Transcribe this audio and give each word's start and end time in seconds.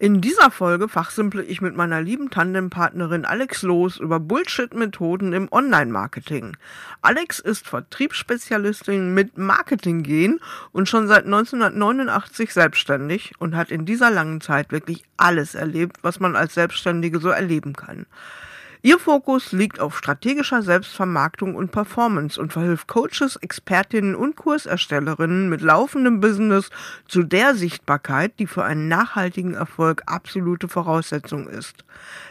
In 0.00 0.20
dieser 0.20 0.50
Folge 0.50 0.88
fachsimple 0.88 1.44
ich 1.44 1.60
mit 1.60 1.76
meiner 1.76 2.02
lieben 2.02 2.28
Tandempartnerin 2.28 3.24
Alex 3.24 3.62
Los 3.62 3.98
über 3.98 4.18
Bullshit-Methoden 4.18 5.32
im 5.32 5.48
Online-Marketing. 5.52 6.56
Alex 7.00 7.38
ist 7.38 7.68
Vertriebsspezialistin 7.68 9.14
mit 9.14 9.38
Marketing-Gen 9.38 10.40
und 10.72 10.88
schon 10.88 11.06
seit 11.06 11.26
1989 11.26 12.52
selbstständig 12.52 13.34
und 13.38 13.54
hat 13.54 13.70
in 13.70 13.86
dieser 13.86 14.10
langen 14.10 14.40
Zeit 14.40 14.72
wirklich 14.72 15.04
alles 15.16 15.54
erlebt, 15.54 15.98
was 16.02 16.18
man 16.18 16.34
als 16.34 16.54
Selbstständige 16.54 17.20
so 17.20 17.28
erleben 17.28 17.74
kann. 17.74 18.06
Ihr 18.84 18.98
Fokus 18.98 19.52
liegt 19.52 19.80
auf 19.80 19.96
strategischer 19.96 20.60
Selbstvermarktung 20.60 21.54
und 21.54 21.72
Performance 21.72 22.38
und 22.38 22.52
verhilft 22.52 22.86
Coaches, 22.86 23.36
Expertinnen 23.36 24.14
und 24.14 24.36
Kurserstellerinnen 24.36 25.48
mit 25.48 25.62
laufendem 25.62 26.20
Business 26.20 26.68
zu 27.08 27.22
der 27.22 27.54
Sichtbarkeit, 27.54 28.38
die 28.38 28.46
für 28.46 28.62
einen 28.62 28.88
nachhaltigen 28.88 29.54
Erfolg 29.54 30.02
absolute 30.04 30.68
Voraussetzung 30.68 31.48
ist. 31.48 31.82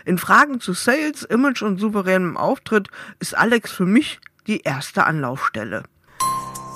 In 0.06 0.20
Fragen 0.20 0.60
zu 0.60 0.74
Sales, 0.74 1.24
Image 1.24 1.64
und 1.64 1.80
souveränem 1.80 2.38
Auftritt 2.38 2.88
ist 3.20 3.36
Alex 3.36 3.72
für 3.72 3.88
mich 3.88 4.22
die 4.46 4.60
erste 4.60 5.08
Anlaufstelle. 5.08 5.82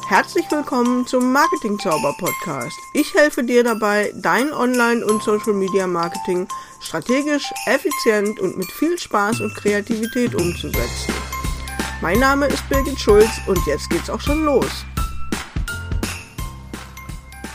Herzlich 0.09 0.45
willkommen 0.49 1.05
zum 1.05 1.33
Marketing 1.33 1.77
Zauber 1.77 2.15
Podcast. 2.17 2.79
Ich 2.95 3.13
helfe 3.13 3.43
dir 3.43 3.63
dabei, 3.63 4.11
dein 4.15 4.51
Online- 4.53 5.05
und 5.05 5.21
Social 5.21 5.53
Media 5.53 5.85
Marketing 5.85 6.47
strategisch, 6.81 7.51
effizient 7.65 8.39
und 8.39 8.57
mit 8.57 8.71
viel 8.71 8.97
Spaß 8.97 9.41
und 9.41 9.55
Kreativität 9.55 10.35
umzusetzen. 10.35 11.13
Mein 12.01 12.19
Name 12.19 12.47
ist 12.47 12.67
Birgit 12.69 12.99
Schulz 12.99 13.29
und 13.47 13.59
jetzt 13.65 13.89
geht's 13.89 14.09
auch 14.09 14.21
schon 14.21 14.43
los. 14.43 14.85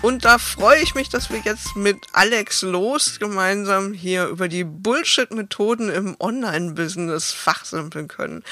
Und 0.03 0.25
da 0.25 0.39
freue 0.39 0.83
ich 0.83 0.97
mich, 0.97 1.11
dass 1.11 1.31
wir 1.31 1.39
jetzt 1.45 1.77
mit 1.77 1.97
Alex 2.13 2.63
Los 2.63 3.21
gemeinsam 3.21 3.93
hier 3.93 4.27
über 4.27 4.49
die 4.49 4.65
Bullshit-Methoden 4.65 5.91
im 5.91 6.17
Online-Business 6.19 7.31
fachsimpeln 7.31 8.09
können. 8.09 8.43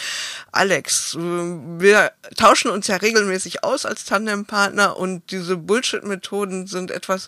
Alex, 0.52 1.16
wir 1.18 2.12
tauschen 2.36 2.70
uns 2.70 2.86
ja 2.86 2.96
regelmäßig 2.96 3.64
aus 3.64 3.84
als 3.84 4.04
Tandempartner 4.04 4.96
und 4.96 5.32
diese 5.32 5.56
Bullshit-Methoden 5.56 6.68
sind 6.68 6.92
etwas, 6.92 7.26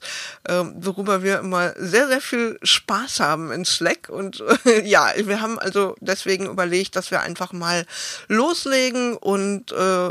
ähm, 0.49 0.73
worüber 0.77 1.25
wir 1.25 1.41
immer 1.41 1.75
sehr, 1.77 2.07
sehr 2.07 2.21
viel 2.21 2.61
Spaß 2.63 3.19
haben 3.19 3.51
in 3.51 3.65
Slack. 3.65 4.09
Und 4.09 4.41
äh, 4.67 4.87
ja, 4.87 5.13
wir 5.17 5.41
haben 5.41 5.59
also 5.59 5.97
deswegen 6.01 6.47
überlegt, 6.47 6.95
dass 6.95 7.11
wir 7.11 7.23
einfach 7.23 7.53
mal 7.53 7.87
loslegen 8.29 9.17
und 9.17 9.73
äh, 9.73 10.11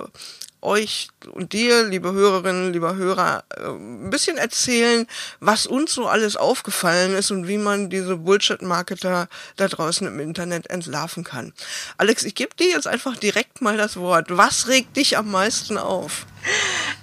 euch 0.61 1.09
und 1.27 1.53
dir, 1.53 1.83
liebe 1.83 2.11
Hörerinnen, 2.11 2.73
lieber 2.73 2.95
Hörer, 2.95 3.44
äh, 3.55 3.67
ein 3.67 4.09
bisschen 4.09 4.38
erzählen, 4.38 5.08
was 5.39 5.66
uns 5.67 5.94
so 5.94 6.08
alles 6.08 6.36
aufgefallen 6.36 7.16
ist 7.16 7.31
und 7.31 7.47
wie 7.47 7.58
man 7.58 7.89
diese 7.89 8.17
Bullshit-Marketer 8.17 9.28
da 9.55 9.67
draußen 9.67 10.08
im 10.08 10.19
Internet 10.19 10.69
entlarven 10.69 11.23
kann. 11.23 11.53
Alex, 11.97 12.23
ich 12.23 12.36
gebe 12.36 12.55
dir 12.55 12.69
jetzt 12.69 12.88
einfach 12.88 13.16
direkt 13.17 13.61
mal 13.61 13.78
das 13.78 13.97
Wort. 13.97 14.28
Was 14.30 14.67
regt 14.67 14.97
dich 14.97 15.17
am 15.17 15.31
meisten 15.31 15.78
auf? 15.78 16.25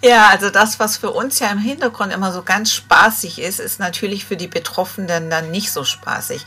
Ja, 0.02 0.28
also 0.28 0.50
das, 0.50 0.78
was 0.78 0.96
für 0.96 1.10
uns 1.10 1.40
ja 1.40 1.50
im 1.50 1.58
Hintergrund 1.58 2.12
immer 2.12 2.32
so 2.32 2.42
ganz 2.42 2.72
spaßig 2.72 3.40
ist, 3.40 3.58
ist 3.58 3.80
natürlich 3.80 4.24
für 4.24 4.36
die 4.36 4.46
Betroffenen 4.46 5.28
dann 5.28 5.50
nicht 5.50 5.72
so 5.72 5.84
spaßig. 5.84 6.44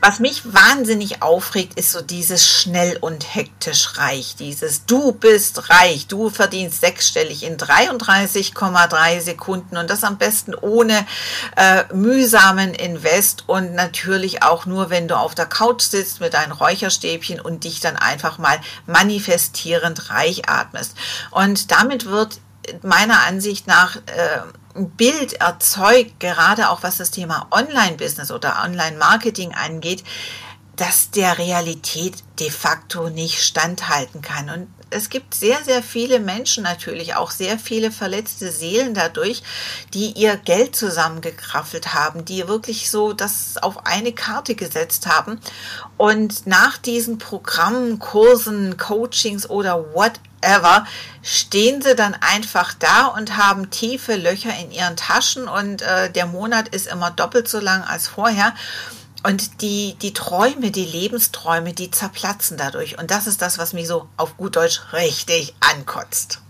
Was 0.00 0.18
mich 0.18 0.42
wahnsinnig 0.52 1.22
aufregt, 1.22 1.78
ist 1.78 1.92
so 1.92 2.00
dieses 2.00 2.48
schnell 2.48 2.96
und 3.00 3.34
hektisch 3.34 3.98
reich. 3.98 4.34
Dieses 4.36 4.84
du 4.84 5.12
bist 5.12 5.70
reich, 5.70 6.08
du 6.08 6.28
verdienst 6.30 6.82
sechsstellig 7.08 7.42
in 7.42 7.56
33,3 7.56 9.20
Sekunden 9.20 9.76
und 9.76 9.90
das 9.90 10.04
am 10.04 10.18
besten 10.18 10.54
ohne 10.54 11.06
äh, 11.56 11.84
mühsamen 11.94 12.74
Invest 12.74 13.44
und 13.48 13.74
natürlich 13.74 14.42
auch 14.42 14.66
nur, 14.66 14.90
wenn 14.90 15.08
du 15.08 15.16
auf 15.16 15.34
der 15.34 15.46
Couch 15.46 15.82
sitzt 15.82 16.20
mit 16.20 16.34
deinen 16.34 16.52
Räucherstäbchen 16.52 17.40
und 17.40 17.64
dich 17.64 17.80
dann 17.80 17.96
einfach 17.96 18.38
mal 18.38 18.60
manifestierend 18.86 20.10
reich 20.10 20.48
atmest. 20.48 20.96
Und 21.30 21.70
damit 21.70 22.06
wird 22.06 22.40
meiner 22.82 23.26
Ansicht 23.26 23.66
nach 23.66 23.96
äh, 23.96 24.40
ein 24.76 24.90
Bild 24.90 25.34
erzeugt, 25.34 26.20
gerade 26.20 26.68
auch 26.68 26.82
was 26.82 26.98
das 26.98 27.10
Thema 27.10 27.46
Online-Business 27.50 28.30
oder 28.30 28.62
Online-Marketing 28.62 29.54
angeht, 29.54 30.04
das 30.76 31.10
der 31.10 31.38
Realität 31.38 32.22
de 32.38 32.50
facto 32.50 33.08
nicht 33.08 33.42
standhalten 33.42 34.22
kann. 34.22 34.48
Und 34.50 34.68
es 34.90 35.10
gibt 35.10 35.34
sehr, 35.34 35.62
sehr 35.64 35.82
viele 35.82 36.20
Menschen 36.20 36.64
natürlich, 36.64 37.14
auch 37.16 37.30
sehr 37.30 37.58
viele 37.58 37.90
verletzte 37.90 38.50
Seelen 38.50 38.94
dadurch, 38.94 39.42
die 39.94 40.12
ihr 40.12 40.36
Geld 40.36 40.76
zusammengekraffelt 40.76 41.94
haben, 41.94 42.24
die 42.24 42.48
wirklich 42.48 42.90
so 42.90 43.12
das 43.12 43.56
auf 43.58 43.86
eine 43.86 44.12
Karte 44.12 44.54
gesetzt 44.54 45.06
haben. 45.06 45.40
Und 45.96 46.46
nach 46.46 46.78
diesen 46.78 47.18
Programmen, 47.18 47.98
Kursen, 47.98 48.76
Coachings 48.76 49.48
oder 49.48 49.94
whatever, 49.94 50.86
stehen 51.22 51.82
sie 51.82 51.94
dann 51.94 52.14
einfach 52.20 52.72
da 52.74 53.06
und 53.06 53.36
haben 53.36 53.70
tiefe 53.70 54.16
Löcher 54.16 54.56
in 54.58 54.70
ihren 54.70 54.96
Taschen 54.96 55.48
und 55.48 55.82
äh, 55.82 56.10
der 56.10 56.26
Monat 56.26 56.68
ist 56.68 56.86
immer 56.86 57.10
doppelt 57.10 57.48
so 57.48 57.60
lang 57.60 57.82
als 57.82 58.08
vorher. 58.08 58.54
Und 59.24 59.62
die, 59.62 59.94
die 60.00 60.12
Träume, 60.12 60.70
die 60.70 60.84
Lebensträume, 60.84 61.72
die 61.72 61.90
zerplatzen 61.90 62.56
dadurch. 62.56 62.98
Und 62.98 63.10
das 63.10 63.26
ist 63.26 63.42
das, 63.42 63.58
was 63.58 63.72
mich 63.72 63.88
so 63.88 64.08
auf 64.16 64.36
gut 64.36 64.56
Deutsch 64.56 64.80
richtig 64.92 65.54
ankotzt. 65.60 66.40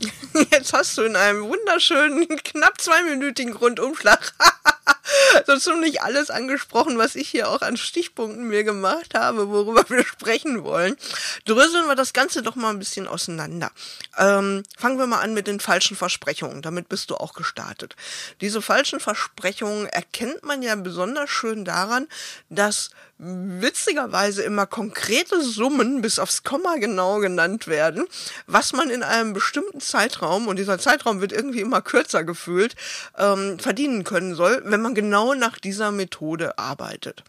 Jetzt 0.50 0.72
hast 0.72 0.96
du 0.98 1.02
in 1.02 1.16
einem 1.16 1.48
wunderschönen, 1.48 2.28
knapp 2.28 2.80
zweiminütigen 2.80 3.54
Rundumschlag 3.54 4.34
so 5.46 5.56
ziemlich 5.58 6.02
alles 6.02 6.30
angesprochen, 6.30 6.98
was 6.98 7.14
ich 7.14 7.28
hier 7.28 7.48
auch 7.48 7.62
an 7.62 7.76
Stichpunkten 7.76 8.48
mir 8.48 8.64
gemacht 8.64 9.14
habe, 9.14 9.48
worüber 9.48 9.84
wir 9.88 10.04
sprechen 10.04 10.64
wollen. 10.64 10.96
Dröseln 11.44 11.86
wir 11.86 11.94
das 11.94 12.12
Ganze 12.12 12.42
doch 12.42 12.56
mal 12.56 12.70
ein 12.70 12.78
bisschen 12.78 13.08
auseinander. 13.08 13.70
Ähm, 14.16 14.62
fangen 14.76 14.98
wir 14.98 15.06
mal 15.06 15.20
an 15.20 15.34
mit 15.34 15.46
den 15.46 15.60
falschen 15.60 15.96
Versprechungen. 15.96 16.62
Damit 16.62 16.88
bist 16.88 17.10
du 17.10 17.16
auch 17.16 17.34
gestartet. 17.34 17.96
Diese 18.40 18.62
falschen 18.62 19.00
Versprechungen 19.00 19.86
erkennt 19.86 20.44
man 20.44 20.62
ja 20.62 20.74
besonders 20.74 21.30
schön 21.30 21.64
daran, 21.64 22.06
dass 22.48 22.90
witzigerweise 23.18 24.42
immer 24.42 24.66
konkrete 24.66 25.40
Summen 25.40 26.02
bis 26.02 26.18
aufs 26.18 26.42
Komma 26.42 26.76
genau 26.76 27.18
genannt 27.18 27.66
werden, 27.66 28.06
was 28.46 28.74
man 28.74 28.90
in 28.90 29.02
einem 29.02 29.32
bestimmten 29.32 29.80
Zeitraum, 29.80 30.48
und 30.48 30.56
dieser 30.56 30.78
Zeitraum 30.78 31.22
wird 31.22 31.32
irgendwie 31.32 31.60
immer 31.60 31.80
kürzer 31.80 32.24
gefühlt, 32.24 32.76
ähm, 33.16 33.58
verdienen 33.58 34.04
können 34.04 34.34
soll, 34.34 34.60
wenn 34.76 34.82
man 34.82 34.94
genau 34.94 35.32
nach 35.32 35.58
dieser 35.58 35.90
Methode 35.90 36.58
arbeitet. 36.58 37.24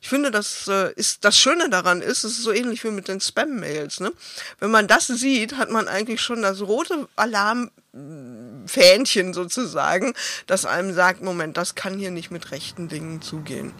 Ich 0.00 0.08
finde, 0.08 0.30
das 0.30 0.68
äh, 0.68 0.92
ist 0.94 1.24
das 1.24 1.36
Schöne 1.36 1.68
daran 1.68 2.00
ist, 2.00 2.22
es 2.22 2.38
ist 2.38 2.44
so 2.44 2.52
ähnlich 2.52 2.84
wie 2.84 2.92
mit 2.92 3.08
den 3.08 3.20
Spam-Mails. 3.20 3.98
Ne? 3.98 4.12
Wenn 4.60 4.70
man 4.70 4.86
das 4.86 5.08
sieht, 5.08 5.56
hat 5.56 5.68
man 5.68 5.88
eigentlich 5.88 6.20
schon 6.20 6.42
das 6.42 6.60
rote 6.60 7.08
Alarmfähnchen 7.16 9.34
sozusagen, 9.34 10.14
das 10.46 10.64
einem 10.64 10.94
sagt, 10.94 11.22
Moment, 11.22 11.56
das 11.56 11.74
kann 11.74 11.98
hier 11.98 12.12
nicht 12.12 12.30
mit 12.30 12.52
rechten 12.52 12.88
Dingen 12.88 13.20
zugehen. 13.20 13.74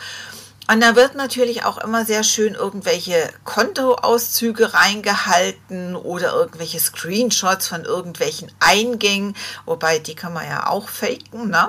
Und 0.67 0.81
da 0.81 0.97
wird 0.97 1.15
natürlich 1.15 1.65
auch 1.65 1.79
immer 1.79 2.07
sehr 2.07 2.25
schön 2.25 2.55
irgendwelche 2.55 3.31
Kontoauszüge 3.45 4.73
reingehalten 4.73 5.95
oder 5.95 6.33
irgendwelche 6.33 6.81
Screenshots 6.81 7.69
von 7.69 7.85
irgendwelchen 7.85 8.51
Eingängen, 8.61 9.37
wobei 9.67 9.99
die 9.99 10.15
kann 10.15 10.33
man 10.33 10.47
ja 10.47 10.69
auch 10.69 10.89
faken, 10.89 11.51
ne? 11.51 11.69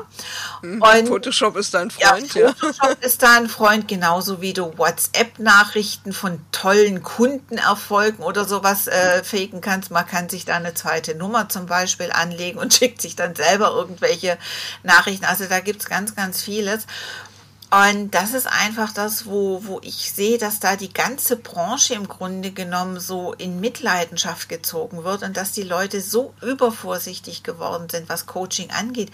Mhm. 0.61 0.81
Und, 0.81 1.07
Photoshop 1.07 1.57
ist 1.57 1.73
dein 1.73 1.91
Freund, 1.91 2.33
ja. 2.33 2.53
Photoshop 2.53 2.89
ja. 2.89 2.95
ist 3.01 3.21
dein 3.21 3.49
Freund, 3.49 3.87
genauso 3.87 4.39
wie 4.41 4.53
du 4.53 4.77
WhatsApp-Nachrichten 4.77 6.13
von 6.13 6.39
tollen 6.53 7.03
Kundenerfolgen 7.03 8.23
oder 8.23 8.45
sowas 8.45 8.87
äh, 8.87 9.23
faken 9.23 9.59
kannst. 9.59 9.91
Man 9.91 10.07
kann 10.07 10.29
sich 10.29 10.45
da 10.45 10.55
eine 10.55 10.73
zweite 10.73 11.15
Nummer 11.15 11.49
zum 11.49 11.65
Beispiel 11.65 12.11
anlegen 12.11 12.59
und 12.59 12.73
schickt 12.85 13.01
sich 13.01 13.17
dann 13.17 13.35
selber 13.35 13.71
irgendwelche 13.71 14.37
Nachrichten. 14.83 15.25
Also 15.25 15.45
da 15.45 15.59
gibt 15.59 15.81
es 15.81 15.89
ganz, 15.89 16.15
ganz 16.15 16.41
vieles. 16.41 16.87
Und 17.75 18.11
das 18.11 18.33
ist 18.33 18.47
einfach 18.47 18.93
das, 18.93 19.25
wo, 19.25 19.65
wo 19.65 19.81
ich 19.83 20.13
sehe, 20.13 20.37
dass 20.37 20.61
da 20.61 20.77
die 20.77 20.93
ganze 20.93 21.35
Branche 21.35 21.93
im 21.93 22.07
Grunde 22.07 22.51
genommen 22.51 23.01
so 23.01 23.33
in 23.33 23.59
Mitleidenschaft 23.59 24.47
gezogen 24.47 25.03
wird 25.03 25.23
und 25.23 25.35
dass 25.35 25.51
die 25.51 25.63
Leute 25.63 25.99
so 25.99 26.33
übervorsichtig 26.41 27.43
geworden 27.43 27.89
sind, 27.89 28.07
was 28.07 28.27
Coaching 28.27 28.71
angeht, 28.71 29.11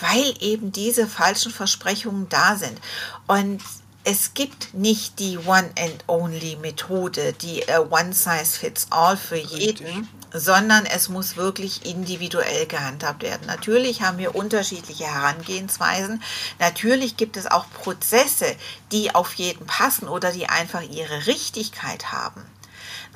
weil 0.00 0.32
eben 0.40 0.70
diese 0.70 1.08
falschen 1.08 1.50
Versprechungen 1.50 2.28
da 2.28 2.54
sind. 2.54 2.80
Und 3.26 3.60
es 4.04 4.34
gibt 4.34 4.74
nicht 4.74 5.18
die 5.18 5.38
One-and-Only-Methode, 5.38 7.32
die 7.32 7.64
uh, 7.68 7.92
One-Size-Fits-All 7.92 9.16
für 9.16 9.38
jeden, 9.38 9.86
Richtig. 9.86 10.08
Sondern 10.34 10.84
es 10.84 11.08
muss 11.08 11.36
wirklich 11.36 11.86
individuell 11.86 12.66
gehandhabt 12.66 13.22
werden. 13.22 13.46
Natürlich 13.46 14.02
haben 14.02 14.18
wir 14.18 14.34
unterschiedliche 14.34 15.06
Herangehensweisen. 15.06 16.22
Natürlich 16.58 17.16
gibt 17.16 17.36
es 17.36 17.46
auch 17.46 17.66
Prozesse, 17.72 18.56
die 18.90 19.14
auf 19.14 19.34
jeden 19.34 19.64
passen 19.66 20.08
oder 20.08 20.32
die 20.32 20.48
einfach 20.48 20.82
ihre 20.82 21.26
Richtigkeit 21.28 22.10
haben. 22.10 22.42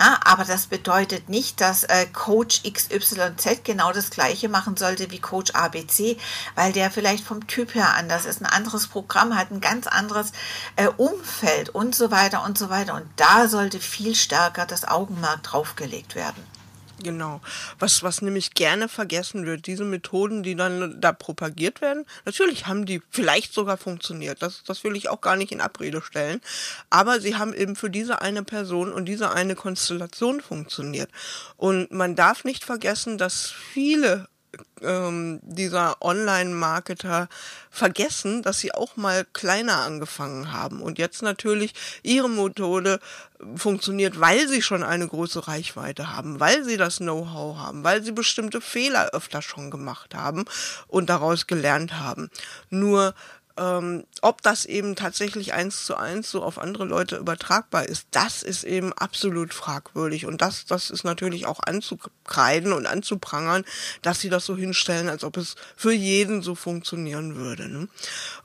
Ja, 0.01 0.21
aber 0.25 0.45
das 0.45 0.67
bedeutet 0.67 1.29
nicht, 1.29 1.61
dass 1.61 1.83
äh, 1.83 2.07
Coach 2.07 2.63
XYZ 2.63 3.65
genau 3.65 3.91
das 3.91 4.11
gleiche 4.11 4.49
machen 4.49 4.77
sollte 4.77 5.11
wie 5.11 5.19
Coach 5.19 5.51
ABC, 5.55 6.17
weil 6.55 6.73
der 6.73 6.93
vielleicht 6.93 7.25
vom 7.25 7.49
Typ 7.49 7.75
her 7.75 7.95
anders 7.97 8.25
ist, 8.25 8.41
ein 8.41 8.47
anderes 8.47 8.87
Programm 8.87 9.37
hat, 9.37 9.51
ein 9.51 9.61
ganz 9.61 9.89
anderes 9.89 10.31
äh, 10.77 10.87
Umfeld 10.87 11.71
und 11.71 11.97
so 11.97 12.13
weiter 12.13 12.45
und 12.45 12.57
so 12.57 12.71
weiter. 12.71 12.95
Und 12.95 13.07
da 13.17 13.49
sollte 13.49 13.81
viel 13.81 14.15
stärker 14.15 14.67
das 14.67 14.87
Augenmerk 14.87 15.43
draufgelegt 15.43 16.15
werden. 16.15 16.58
Genau. 17.03 17.41
Was, 17.79 18.03
was 18.03 18.23
nämlich 18.23 18.55
gerne 18.55 18.89
vergessen 18.89 19.47
wird, 19.47 19.67
diese 19.67 19.85
Methoden, 19.85 20.43
die 20.43 20.57
dann 20.57 21.01
da 21.01 21.13
propagiert 21.13 21.81
werden, 21.81 22.05
natürlich 22.25 22.67
haben 22.67 22.87
die 22.87 23.01
vielleicht 23.11 23.53
sogar 23.55 23.77
funktioniert. 23.77 24.43
Das, 24.43 24.65
das 24.65 24.83
will 24.83 24.97
ich 24.97 25.09
auch 25.09 25.21
gar 25.21 25.37
nicht 25.37 25.53
in 25.53 25.61
Abrede 25.61 26.03
stellen. 26.03 26.41
Aber 26.91 27.21
sie 27.21 27.37
haben 27.37 27.55
eben 27.55 27.77
für 27.77 27.91
diese 27.91 28.21
eine 28.21 28.43
Person 28.43 28.93
und 28.93 29.05
diese 29.05 29.31
eine 29.31 29.55
Konstellation 29.55 30.41
funktioniert. 30.41 31.11
Und 31.57 31.93
man 31.93 32.17
darf 32.17 32.45
nicht 32.45 32.65
vergessen, 32.65 33.17
dass 33.17 33.51
viele 33.51 34.29
ähm, 34.83 35.41
dieser 35.43 36.01
Online-Marketer 36.03 37.29
vergessen, 37.71 38.43
dass 38.43 38.59
sie 38.59 38.73
auch 38.73 38.97
mal 38.97 39.27
kleiner 39.33 39.79
angefangen 39.79 40.53
haben 40.53 40.81
und 40.81 40.99
jetzt 40.99 41.23
natürlich 41.23 41.75
ihre 42.03 42.29
Methode 42.31 43.01
funktioniert, 43.55 44.19
weil 44.21 44.49
sie 44.49 44.63
schon 44.63 44.83
eine 44.83 45.07
große 45.07 45.47
Reichweite 45.47 46.15
haben, 46.15 46.41
weil 46.41 46.65
sie 46.65 46.77
das 46.77 46.97
Know-how 46.97 47.57
haben, 47.59 47.85
weil 47.85 48.03
sie 48.03 48.13
bestimmte 48.13 48.61
Fehler 48.61 49.11
öfter 49.13 49.43
schon 49.43 49.71
gemacht 49.71 50.15
haben 50.15 50.45
und 50.89 51.09
daraus 51.09 51.47
gelernt 51.47 51.95
haben. 51.95 52.31
Nur 52.71 53.15
ähm, 53.59 54.05
ob 54.23 54.43
das 54.43 54.65
eben 54.65 54.97
tatsächlich 54.97 55.53
eins 55.53 55.85
zu 55.85 55.97
eins 55.97 56.31
so 56.31 56.43
auf 56.43 56.59
andere 56.59 56.85
Leute 56.85 57.17
übertragbar 57.17 57.87
ist, 57.87 58.07
das 58.11 58.43
ist 58.43 58.65
eben 58.65 58.93
absolut 58.93 59.53
fragwürdig. 59.53 60.27
Und 60.27 60.41
das, 60.43 60.67
das 60.67 60.91
ist 60.91 61.05
natürlich 61.05 61.47
auch 61.47 61.61
anzukreiden 61.61 62.73
und 62.73 62.87
anzuprangern, 62.87 63.65
dass 64.03 64.21
sie 64.21 64.29
das 64.29 64.45
so 64.45 64.57
hinstellen, 64.57 65.09
als 65.09 65.25
ob 65.25 65.37
es 65.37 65.57
für 65.77 65.93
jeden 65.93 66.43
so 66.43 66.55
funktionieren 66.55 67.37
würde. 67.37 67.69
Ne? 67.69 67.89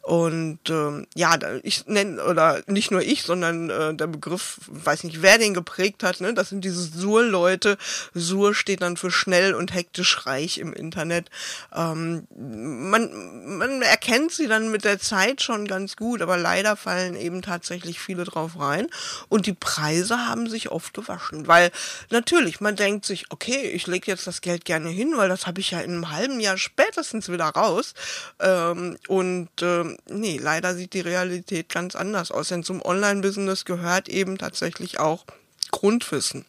Und 0.01 0.59
ähm, 0.69 1.07
ja, 1.15 1.37
ich 1.63 1.85
nenne, 1.87 2.23
oder 2.23 2.61
nicht 2.67 2.91
nur 2.91 3.01
ich, 3.01 3.23
sondern 3.23 3.69
äh, 3.69 3.93
der 3.95 4.07
Begriff, 4.07 4.59
weiß 4.67 5.03
nicht, 5.03 5.21
wer 5.21 5.37
den 5.37 5.53
geprägt 5.53 6.03
hat, 6.03 6.21
ne? 6.21 6.33
das 6.33 6.49
sind 6.49 6.65
diese 6.65 6.83
Sur-Leute. 6.83 7.77
Sur 8.13 8.55
steht 8.55 8.81
dann 8.81 8.97
für 8.97 9.11
schnell 9.11 9.53
und 9.53 9.73
hektisch 9.73 10.25
reich 10.25 10.57
im 10.57 10.73
Internet. 10.73 11.29
Ähm, 11.73 12.27
man, 12.35 13.57
man 13.57 13.81
erkennt 13.81 14.31
sie 14.31 14.47
dann 14.47 14.71
mit 14.71 14.83
der 14.83 14.99
Zeit 15.03 15.41
schon 15.41 15.67
ganz 15.67 15.95
gut, 15.95 16.21
aber 16.21 16.37
leider 16.37 16.75
fallen 16.75 17.15
eben 17.15 17.41
tatsächlich 17.41 17.99
viele 17.99 18.23
drauf 18.23 18.59
rein. 18.59 18.87
Und 19.29 19.45
die 19.45 19.53
Preise 19.53 20.27
haben 20.27 20.49
sich 20.49 20.71
oft 20.71 20.93
gewaschen, 20.93 21.47
weil 21.47 21.71
natürlich, 22.09 22.61
man 22.61 22.75
denkt 22.75 23.05
sich, 23.05 23.25
okay, 23.29 23.69
ich 23.69 23.87
lege 23.87 24.11
jetzt 24.11 24.25
das 24.27 24.41
Geld 24.41 24.65
gerne 24.65 24.89
hin, 24.89 25.13
weil 25.15 25.29
das 25.29 25.45
habe 25.45 25.59
ich 25.59 25.71
ja 25.71 25.81
in 25.81 25.91
einem 25.91 26.11
halben 26.11 26.39
Jahr 26.39 26.57
spätestens 26.57 27.29
wieder 27.29 27.45
raus. 27.45 27.93
Ähm, 28.39 28.97
und 29.07 29.49
ähm, 29.61 29.97
nee, 30.09 30.39
leider 30.41 30.75
sieht 30.75 30.93
die 30.93 31.01
Realität 31.01 31.69
ganz 31.69 31.95
anders 31.95 32.31
aus. 32.31 32.47
Denn 32.47 32.63
zum 32.63 32.81
Online-Business 32.81 33.65
gehört 33.65 34.09
eben 34.09 34.37
tatsächlich 34.37 34.99
auch 34.99 35.25
Grundwissen. 35.71 36.45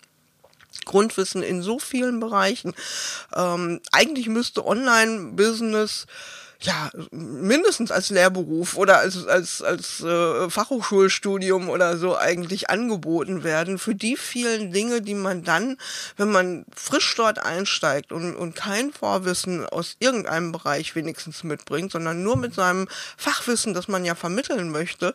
Grundwissen 0.84 1.42
in 1.42 1.62
so 1.62 1.78
vielen 1.78 2.20
Bereichen. 2.20 2.74
Ähm, 3.34 3.80
eigentlich 3.92 4.28
müsste 4.28 4.66
Online-Business 4.66 6.06
ja, 6.64 6.90
mindestens 7.10 7.90
als 7.90 8.08
Lehrberuf 8.08 8.76
oder 8.76 8.98
als, 8.98 9.26
als, 9.26 9.60
als 9.60 10.00
äh, 10.00 10.48
Fachhochschulstudium 10.48 11.68
oder 11.68 11.98
so 11.98 12.16
eigentlich 12.16 12.70
angeboten 12.70 13.44
werden 13.44 13.78
für 13.78 13.94
die 13.94 14.16
vielen 14.16 14.72
Dinge, 14.72 15.02
die 15.02 15.14
man 15.14 15.44
dann, 15.44 15.76
wenn 16.16 16.30
man 16.30 16.64
frisch 16.74 17.14
dort 17.16 17.38
einsteigt 17.38 18.12
und, 18.12 18.34
und 18.34 18.56
kein 18.56 18.92
Vorwissen 18.92 19.66
aus 19.66 19.96
irgendeinem 19.98 20.52
Bereich 20.52 20.94
wenigstens 20.94 21.44
mitbringt, 21.44 21.92
sondern 21.92 22.22
nur 22.22 22.36
mit 22.36 22.54
seinem 22.54 22.88
Fachwissen, 23.18 23.74
das 23.74 23.88
man 23.88 24.04
ja 24.06 24.14
vermitteln 24.14 24.70
möchte, 24.70 25.14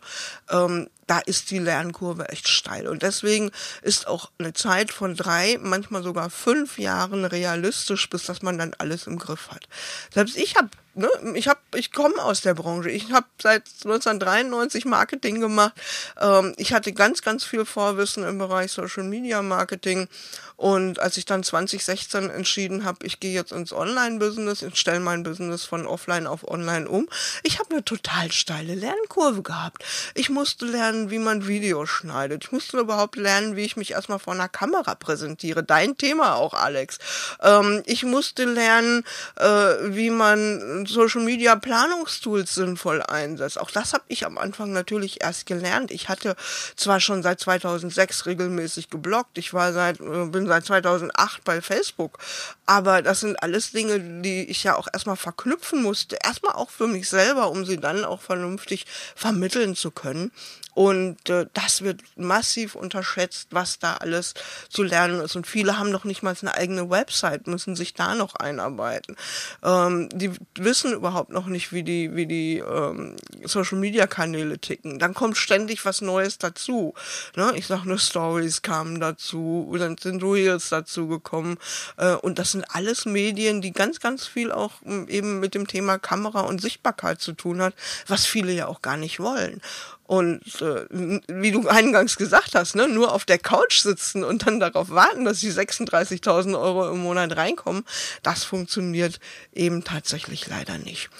ähm, 0.51 0.87
da 1.07 1.17
ist 1.17 1.49
die 1.49 1.57
Lernkurve 1.57 2.29
echt 2.29 2.47
steil. 2.47 2.87
Und 2.87 3.01
deswegen 3.01 3.49
ist 3.81 4.07
auch 4.07 4.29
eine 4.37 4.53
Zeit 4.53 4.91
von 4.91 5.15
drei, 5.15 5.57
manchmal 5.59 6.03
sogar 6.03 6.29
fünf 6.29 6.77
Jahren 6.77 7.25
realistisch, 7.25 8.07
bis 8.11 8.25
dass 8.25 8.43
man 8.43 8.59
dann 8.59 8.75
alles 8.77 9.07
im 9.07 9.17
Griff 9.17 9.49
hat. 9.49 9.67
Selbst 10.13 10.37
ich 10.37 10.55
habe 10.55 10.69
ne, 10.99 11.09
ich 11.33 11.47
habe, 11.47 11.59
ich 11.75 11.91
komme 11.91 12.21
aus 12.23 12.41
der 12.41 12.53
Branche. 12.53 12.89
Ich 12.89 13.11
habe 13.11 13.25
seit 13.41 13.63
1993 13.83 14.85
Marketing 14.85 15.39
gemacht. 15.39 15.73
Ähm, 16.19 16.53
ich 16.57 16.73
hatte 16.73 16.93
ganz, 16.93 17.21
ganz 17.21 17.43
viel 17.43 17.65
Vorwissen 17.65 18.23
im 18.23 18.37
Bereich 18.37 18.71
Social 18.71 19.03
Media 19.03 19.41
Marketing. 19.41 20.07
Und 20.59 20.99
als 20.99 21.15
ich 21.15 21.23
dann 21.23 21.41
2016 21.41 22.29
entschieden 22.29 22.83
habe, 22.83 23.05
ich 23.05 23.21
gehe 23.21 23.31
jetzt 23.31 23.53
ins 23.53 23.71
Online-Business, 23.71 24.61
ich 24.61 24.75
stelle 24.75 24.99
mein 24.99 25.23
Business 25.23 25.63
von 25.63 25.87
offline 25.87 26.27
auf 26.27 26.45
online 26.45 26.85
um, 26.85 27.07
ich 27.43 27.59
habe 27.59 27.71
eine 27.71 27.85
total 27.85 28.29
steile 28.33 28.75
Lernkurve 28.75 29.41
gehabt. 29.41 29.85
Ich 30.15 30.29
musste 30.29 30.65
lernen, 30.65 31.11
wie 31.11 31.19
man 31.19 31.47
Videos 31.47 31.87
schneidet. 31.87 32.43
Ich 32.43 32.51
musste 32.51 32.77
überhaupt 32.77 33.15
lernen, 33.15 33.55
wie 33.55 33.63
ich 33.63 33.77
mich 33.77 33.91
erstmal 33.91 34.19
vor 34.19 34.33
einer 34.33 34.49
Kamera 34.49 34.95
präsentiere. 34.95 35.63
Dein 35.63 35.95
Thema 35.95 36.35
auch, 36.35 36.53
Alex. 36.53 36.97
Ähm, 37.41 37.81
ich 37.85 38.03
musste 38.03 38.43
lernen, 38.43 39.05
äh, 39.37 39.45
wie 39.45 40.09
man 40.09 40.85
Social 40.85 41.21
Media 41.21 41.55
Planungstools 41.55 42.53
sinnvoll 42.53 43.01
einsetzt. 43.01 43.57
Auch 43.61 43.71
das 43.71 43.93
habe 43.93 44.03
ich 44.09 44.25
am 44.25 44.37
Anfang 44.37 44.73
natürlich 44.73 45.21
erst 45.23 45.45
gelernt. 45.45 45.89
Ich 45.89 46.09
hatte 46.09 46.35
zwar 46.75 46.99
schon 46.99 47.23
seit 47.23 47.39
2006 47.39 48.25
regelmäßig 48.25 48.89
gebloggt, 48.89 49.37
ich 49.37 49.53
war 49.53 49.71
seit 49.71 50.01
äh, 50.01 50.25
bin 50.25 50.48
seit 50.49 50.65
2008 50.65 51.45
bei 51.45 51.61
Facebook, 51.61 52.19
aber 52.65 53.01
das 53.01 53.21
sind 53.21 53.41
alles 53.41 53.71
Dinge, 53.71 54.21
die 54.21 54.43
ich 54.49 54.65
ja 54.65 54.75
auch 54.75 54.89
erstmal 54.91 55.15
verknüpfen 55.15 55.81
musste, 55.81 56.17
erstmal 56.21 56.55
auch 56.55 56.69
für 56.69 56.87
mich 56.87 57.07
selber, 57.07 57.49
um 57.49 57.63
sie 57.63 57.77
dann 57.77 58.03
auch 58.03 58.21
vernünftig 58.21 58.85
vermitteln 59.15 59.75
zu 59.75 59.91
können. 59.91 60.33
Und 60.73 61.29
äh, 61.29 61.47
das 61.53 61.81
wird 61.81 62.01
massiv 62.15 62.75
unterschätzt, 62.75 63.49
was 63.51 63.79
da 63.79 63.95
alles 63.95 64.33
zu 64.69 64.83
lernen 64.83 65.19
ist. 65.21 65.35
Und 65.35 65.47
viele 65.47 65.77
haben 65.77 65.91
noch 65.91 66.03
nicht 66.05 66.23
mal 66.23 66.35
eine 66.39 66.53
eigene 66.53 66.89
Website, 66.89 67.47
müssen 67.47 67.75
sich 67.75 67.93
da 67.93 68.15
noch 68.15 68.35
einarbeiten. 68.35 69.15
Ähm, 69.63 70.09
die 70.13 70.31
wissen 70.55 70.93
überhaupt 70.93 71.31
noch 71.31 71.47
nicht, 71.47 71.73
wie 71.73 71.83
die, 71.83 72.15
wie 72.15 72.25
die 72.25 72.59
ähm, 72.59 73.15
Social-Media-Kanäle 73.43 74.59
ticken. 74.59 74.99
Dann 74.99 75.13
kommt 75.13 75.37
ständig 75.37 75.85
was 75.85 76.01
Neues 76.01 76.37
dazu. 76.37 76.93
Ne? 77.35 77.51
Ich 77.55 77.67
sag 77.67 77.83
nur 77.85 77.97
Stories 77.97 78.61
kamen 78.61 78.99
dazu, 78.99 79.75
dann 79.77 79.97
sind 79.97 80.23
Reels 80.23 80.69
dazu 80.69 81.07
gekommen. 81.07 81.57
Äh, 81.97 82.13
und 82.13 82.39
das 82.39 82.51
sind 82.51 82.63
alles 82.73 83.05
Medien, 83.05 83.61
die 83.61 83.73
ganz, 83.73 83.99
ganz 83.99 84.27
viel 84.27 84.51
auch 84.51 84.73
ähm, 84.85 85.07
eben 85.09 85.39
mit 85.39 85.55
dem 85.55 85.67
Thema 85.67 85.97
Kamera 85.97 86.41
und 86.41 86.61
Sichtbarkeit 86.61 87.21
zu 87.21 87.33
tun 87.33 87.61
hat, 87.61 87.73
was 88.07 88.25
viele 88.25 88.51
ja 88.51 88.67
auch 88.67 88.81
gar 88.81 88.97
nicht 88.97 89.19
wollen. 89.19 89.61
Und 90.09 90.59
äh, 90.59 90.87
wie 90.89 91.51
du 91.51 91.67
eingangs 91.67 92.17
gesagt 92.17 92.55
hast, 92.55 92.73
ne, 92.73 92.87
nur 92.87 93.13
auf 93.13 93.25
der 93.25 93.37
Couch 93.37 93.81
sitzen 93.81 94.23
und 94.23 94.47
dann 94.47 94.59
darauf 94.59 94.89
warten, 94.89 95.23
dass 95.23 95.39
die 95.39 95.51
36.000 95.51 96.59
Euro 96.59 96.89
im 96.89 96.97
Monat 96.97 97.37
reinkommen, 97.37 97.85
das 98.23 98.43
funktioniert 98.43 99.19
eben 99.53 99.83
tatsächlich 99.83 100.47
leider 100.47 100.79
nicht. 100.79 101.11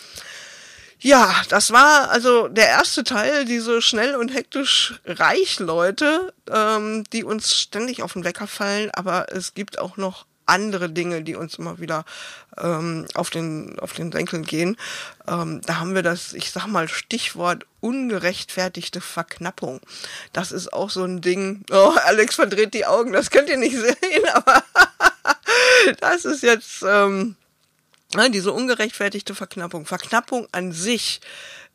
Ja, 0.98 1.36
das 1.50 1.70
war 1.70 2.10
also 2.10 2.48
der 2.48 2.66
erste 2.66 3.04
Teil, 3.04 3.46
diese 3.46 3.84
schnell 3.84 4.16
und 4.16 4.34
hektisch 4.34 5.00
reich 5.06 5.60
Leute, 5.60 6.34
ähm, 6.52 7.04
die 7.14 7.24
uns 7.24 7.56
ständig 7.56 8.02
auf 8.02 8.14
den 8.14 8.24
Wecker 8.24 8.48
fallen, 8.48 8.90
aber 8.96 9.32
es 9.32 9.54
gibt 9.54 9.78
auch 9.78 9.98
noch 9.98 10.26
andere 10.50 10.90
Dinge, 10.90 11.22
die 11.22 11.36
uns 11.36 11.56
immer 11.56 11.80
wieder 11.80 12.06
ähm, 12.58 13.06
auf 13.14 13.30
den 13.30 13.80
auf 13.80 13.94
den 13.94 14.12
Senkel 14.12 14.42
gehen. 14.42 14.78
Ähm, 15.28 15.62
da 15.66 15.80
haben 15.80 15.96
wir 15.96 16.04
das, 16.04 16.34
ich 16.34 16.52
sag 16.52 16.68
mal 16.68 16.88
Stichwort 16.88 17.66
ungerechtfertigte 17.80 19.02
Verknappung. 19.02 19.80
Das 20.34 20.52
ist 20.52 20.74
auch 20.74 20.90
so 20.90 21.04
ein 21.04 21.22
Ding. 21.22 21.64
Oh, 21.72 21.94
Alex 22.06 22.36
verdreht 22.36 22.74
die 22.74 22.86
Augen, 22.86 23.14
das 23.14 23.30
könnt 23.30 23.50
ihr 23.50 23.58
nicht 23.58 23.78
sehen, 23.78 24.26
aber 24.34 24.64
das 26.02 26.26
ist 26.26 26.44
jetzt 26.44 26.84
ähm, 26.86 27.36
diese 28.30 28.52
ungerechtfertigte 28.52 29.36
Verknappung. 29.36 29.86
Verknappung 29.86 30.48
an 30.52 30.72
sich 30.72 31.22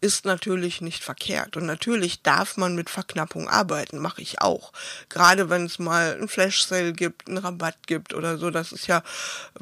ist 0.04 0.26
natürlich 0.26 0.82
nicht 0.82 1.02
verkehrt. 1.02 1.56
Und 1.56 1.64
natürlich 1.64 2.20
darf 2.20 2.58
man 2.58 2.74
mit 2.74 2.90
Verknappung 2.90 3.48
arbeiten, 3.48 3.98
mache 3.98 4.20
ich 4.20 4.42
auch. 4.42 4.70
Gerade 5.08 5.48
wenn 5.48 5.64
es 5.64 5.78
mal 5.78 6.18
ein 6.20 6.28
Flash-Sale 6.28 6.92
gibt, 6.92 7.26
einen 7.26 7.38
Rabatt 7.38 7.86
gibt 7.86 8.12
oder 8.12 8.36
so, 8.36 8.50
das 8.50 8.70
ist 8.70 8.86
ja 8.86 9.02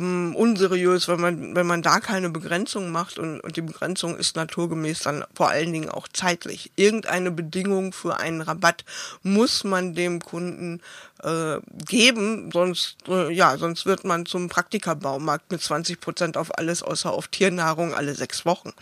ähm, 0.01 0.35
unseriös, 0.35 1.07
wenn 1.07 1.21
man, 1.21 1.55
wenn 1.55 1.69
man 1.69 1.83
da 1.83 2.01
keine 2.01 2.29
Begrenzung 2.29 2.91
macht 2.91 3.21
und, 3.21 3.39
und 3.39 3.57
die 3.57 3.63
Begrenzung 3.63 4.17
ist 4.17 4.35
naturgemäß 4.35 4.99
dann 4.99 5.25
vor 5.33 5.49
allen 5.49 5.73
Dingen 5.73 5.91
auch 5.91 6.09
zeitlich. 6.09 6.73
Irgendeine 6.75 7.31
Bedingung 7.31 7.93
für 7.93 8.19
einen 8.19 8.41
Rabatt 8.41 8.85
muss 9.23 9.63
man 9.63 9.95
dem 9.95 10.21
Kunden 10.21 10.81
äh, 11.23 11.61
geben, 11.87 12.51
sonst 12.53 12.97
äh, 13.07 13.33
ja, 13.33 13.57
sonst 13.57 13.87
wird 13.87 14.05
man 14.05 14.27
zum 14.27 14.49
Praktikerbaumarkt 14.49 15.53
mit 15.53 15.63
20 15.63 16.01
Prozent 16.01 16.37
auf 16.37 16.59
alles 16.59 16.83
außer 16.83 17.13
auf 17.13 17.29
Tiernahrung 17.29 17.95
alle 17.95 18.15
sechs 18.15 18.45
Wochen. 18.45 18.73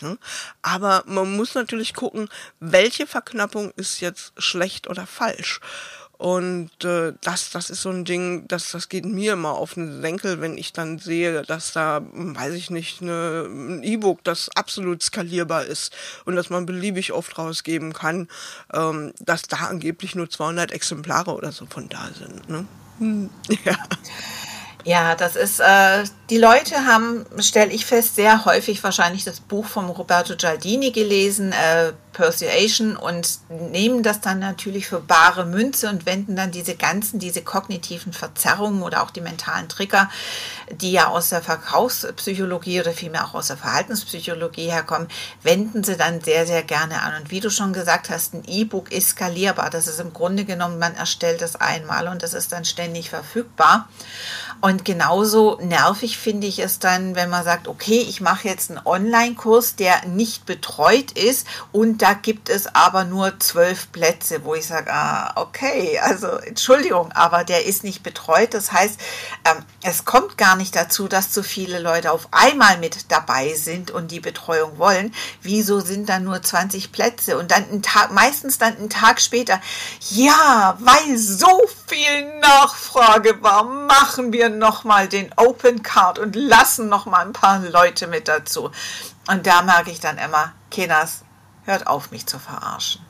Ja? 0.00 0.16
Aber 0.62 1.04
man 1.10 1.36
muss 1.36 1.54
natürlich 1.54 1.94
gucken, 1.94 2.28
welche 2.60 3.06
Verknappung 3.06 3.72
ist 3.76 4.00
jetzt 4.00 4.32
schlecht 4.38 4.88
oder 4.88 5.06
falsch. 5.06 5.60
Und 6.20 6.84
äh, 6.84 7.14
das, 7.22 7.48
das 7.48 7.70
ist 7.70 7.80
so 7.80 7.88
ein 7.88 8.04
Ding, 8.04 8.46
das, 8.46 8.72
das 8.72 8.90
geht 8.90 9.06
mir 9.06 9.32
immer 9.32 9.52
auf 9.52 9.72
den 9.72 10.02
Senkel, 10.02 10.42
wenn 10.42 10.58
ich 10.58 10.74
dann 10.74 10.98
sehe, 10.98 11.40
dass 11.44 11.72
da, 11.72 12.02
weiß 12.12 12.52
ich 12.52 12.68
nicht, 12.68 13.00
eine, 13.00 13.46
ein 13.48 13.82
E-Book, 13.82 14.22
das 14.22 14.50
absolut 14.54 15.02
skalierbar 15.02 15.64
ist 15.64 15.96
und 16.26 16.36
dass 16.36 16.50
man 16.50 16.66
beliebig 16.66 17.12
oft 17.12 17.38
rausgeben 17.38 17.94
kann, 17.94 18.28
ähm, 18.74 19.14
dass 19.18 19.44
da 19.44 19.68
angeblich 19.68 20.14
nur 20.14 20.28
200 20.28 20.72
Exemplare 20.72 21.32
oder 21.32 21.52
so 21.52 21.64
von 21.64 21.88
da 21.88 22.10
sind. 22.12 22.50
Ne? 22.50 22.66
Hm, 22.98 23.30
ja. 23.64 23.78
Ja, 24.84 25.14
das 25.14 25.36
ist, 25.36 25.60
äh, 25.60 26.04
die 26.30 26.38
Leute 26.38 26.86
haben, 26.86 27.26
stelle 27.38 27.70
ich 27.70 27.84
fest, 27.84 28.16
sehr 28.16 28.44
häufig 28.44 28.82
wahrscheinlich 28.82 29.24
das 29.24 29.40
Buch 29.40 29.66
von 29.66 29.90
Roberto 29.90 30.36
Gialdini 30.36 30.90
gelesen, 30.90 31.52
äh, 31.52 31.92
Persuasion, 32.12 32.96
und 32.96 33.38
nehmen 33.48 34.02
das 34.02 34.20
dann 34.20 34.38
natürlich 34.40 34.86
für 34.86 35.00
bare 35.00 35.44
Münze 35.44 35.88
und 35.88 36.06
wenden 36.06 36.36
dann 36.36 36.50
diese 36.50 36.74
ganzen, 36.74 37.18
diese 37.18 37.42
kognitiven 37.42 38.12
Verzerrungen 38.12 38.82
oder 38.82 39.02
auch 39.02 39.10
die 39.10 39.20
mentalen 39.20 39.68
Trigger, 39.68 40.10
die 40.72 40.92
ja 40.92 41.08
aus 41.08 41.28
der 41.28 41.42
Verkaufspsychologie 41.42 42.80
oder 42.80 42.92
vielmehr 42.92 43.26
auch 43.26 43.34
aus 43.34 43.48
der 43.48 43.56
Verhaltenspsychologie 43.56 44.70
herkommen, 44.70 45.08
wenden 45.42 45.84
sie 45.84 45.96
dann 45.96 46.20
sehr, 46.20 46.46
sehr 46.46 46.62
gerne 46.62 47.02
an. 47.02 47.20
Und 47.20 47.30
wie 47.30 47.40
du 47.40 47.50
schon 47.50 47.72
gesagt 47.72 48.10
hast, 48.10 48.34
ein 48.34 48.44
E-Book 48.46 48.90
ist 48.90 49.10
skalierbar. 49.10 49.70
Das 49.70 49.86
ist 49.86 50.00
im 50.00 50.12
Grunde 50.12 50.44
genommen, 50.44 50.78
man 50.78 50.94
erstellt 50.96 51.42
das 51.42 51.56
einmal 51.56 52.08
und 52.08 52.22
das 52.22 52.34
ist 52.34 52.52
dann 52.52 52.64
ständig 52.64 53.10
verfügbar. 53.10 53.88
Und 54.60 54.84
genauso 54.84 55.58
nervig 55.62 56.18
finde 56.18 56.46
ich 56.46 56.58
es 56.58 56.78
dann, 56.78 57.14
wenn 57.14 57.30
man 57.30 57.44
sagt, 57.44 57.66
okay, 57.66 58.04
ich 58.06 58.20
mache 58.20 58.46
jetzt 58.46 58.70
einen 58.70 58.80
Online-Kurs, 58.84 59.76
der 59.76 60.04
nicht 60.06 60.44
betreut 60.44 61.12
ist 61.12 61.46
und 61.72 62.02
da 62.02 62.12
gibt 62.12 62.50
es 62.50 62.74
aber 62.74 63.04
nur 63.04 63.40
zwölf 63.40 63.90
Plätze, 63.90 64.44
wo 64.44 64.54
ich 64.54 64.66
sage, 64.66 64.92
ah, 64.92 65.32
okay, 65.36 65.98
also 66.00 66.26
Entschuldigung, 66.28 67.10
aber 67.12 67.44
der 67.44 67.64
ist 67.64 67.84
nicht 67.84 68.02
betreut. 68.02 68.52
Das 68.52 68.70
heißt, 68.72 69.00
ähm, 69.46 69.64
es 69.82 70.04
kommt 70.04 70.36
gar 70.36 70.56
nicht 70.56 70.76
dazu, 70.76 71.08
dass 71.08 71.30
zu 71.30 71.42
viele 71.42 71.78
Leute 71.78 72.12
auf 72.12 72.28
einmal 72.30 72.76
mit 72.76 73.10
dabei 73.10 73.54
sind 73.54 73.90
und 73.90 74.10
die 74.10 74.20
Betreuung 74.20 74.76
wollen. 74.76 75.14
Wieso 75.40 75.80
sind 75.80 76.10
dann 76.10 76.24
nur 76.24 76.42
20 76.42 76.92
Plätze? 76.92 77.38
Und 77.38 77.50
dann 77.50 77.64
einen 77.64 77.82
Tag, 77.82 78.12
meistens 78.12 78.58
dann 78.58 78.76
einen 78.76 78.90
Tag 78.90 79.22
später, 79.22 79.58
ja, 80.10 80.76
weil 80.80 81.16
so 81.16 81.62
viel 81.86 82.40
Nachfrage 82.40 83.42
war, 83.42 83.64
machen 83.64 84.32
wir 84.34 84.49
nochmal 84.58 85.08
den 85.08 85.32
Open 85.36 85.82
Card 85.82 86.18
und 86.18 86.36
lassen 86.36 86.88
nochmal 86.88 87.26
ein 87.26 87.32
paar 87.32 87.60
Leute 87.60 88.06
mit 88.06 88.28
dazu. 88.28 88.70
Und 89.28 89.46
da 89.46 89.62
merke 89.62 89.90
ich 89.90 90.00
dann 90.00 90.18
immer, 90.18 90.52
Kinas, 90.70 91.24
hört 91.64 91.86
auf, 91.86 92.10
mich 92.10 92.26
zu 92.26 92.38
verarschen. 92.38 93.04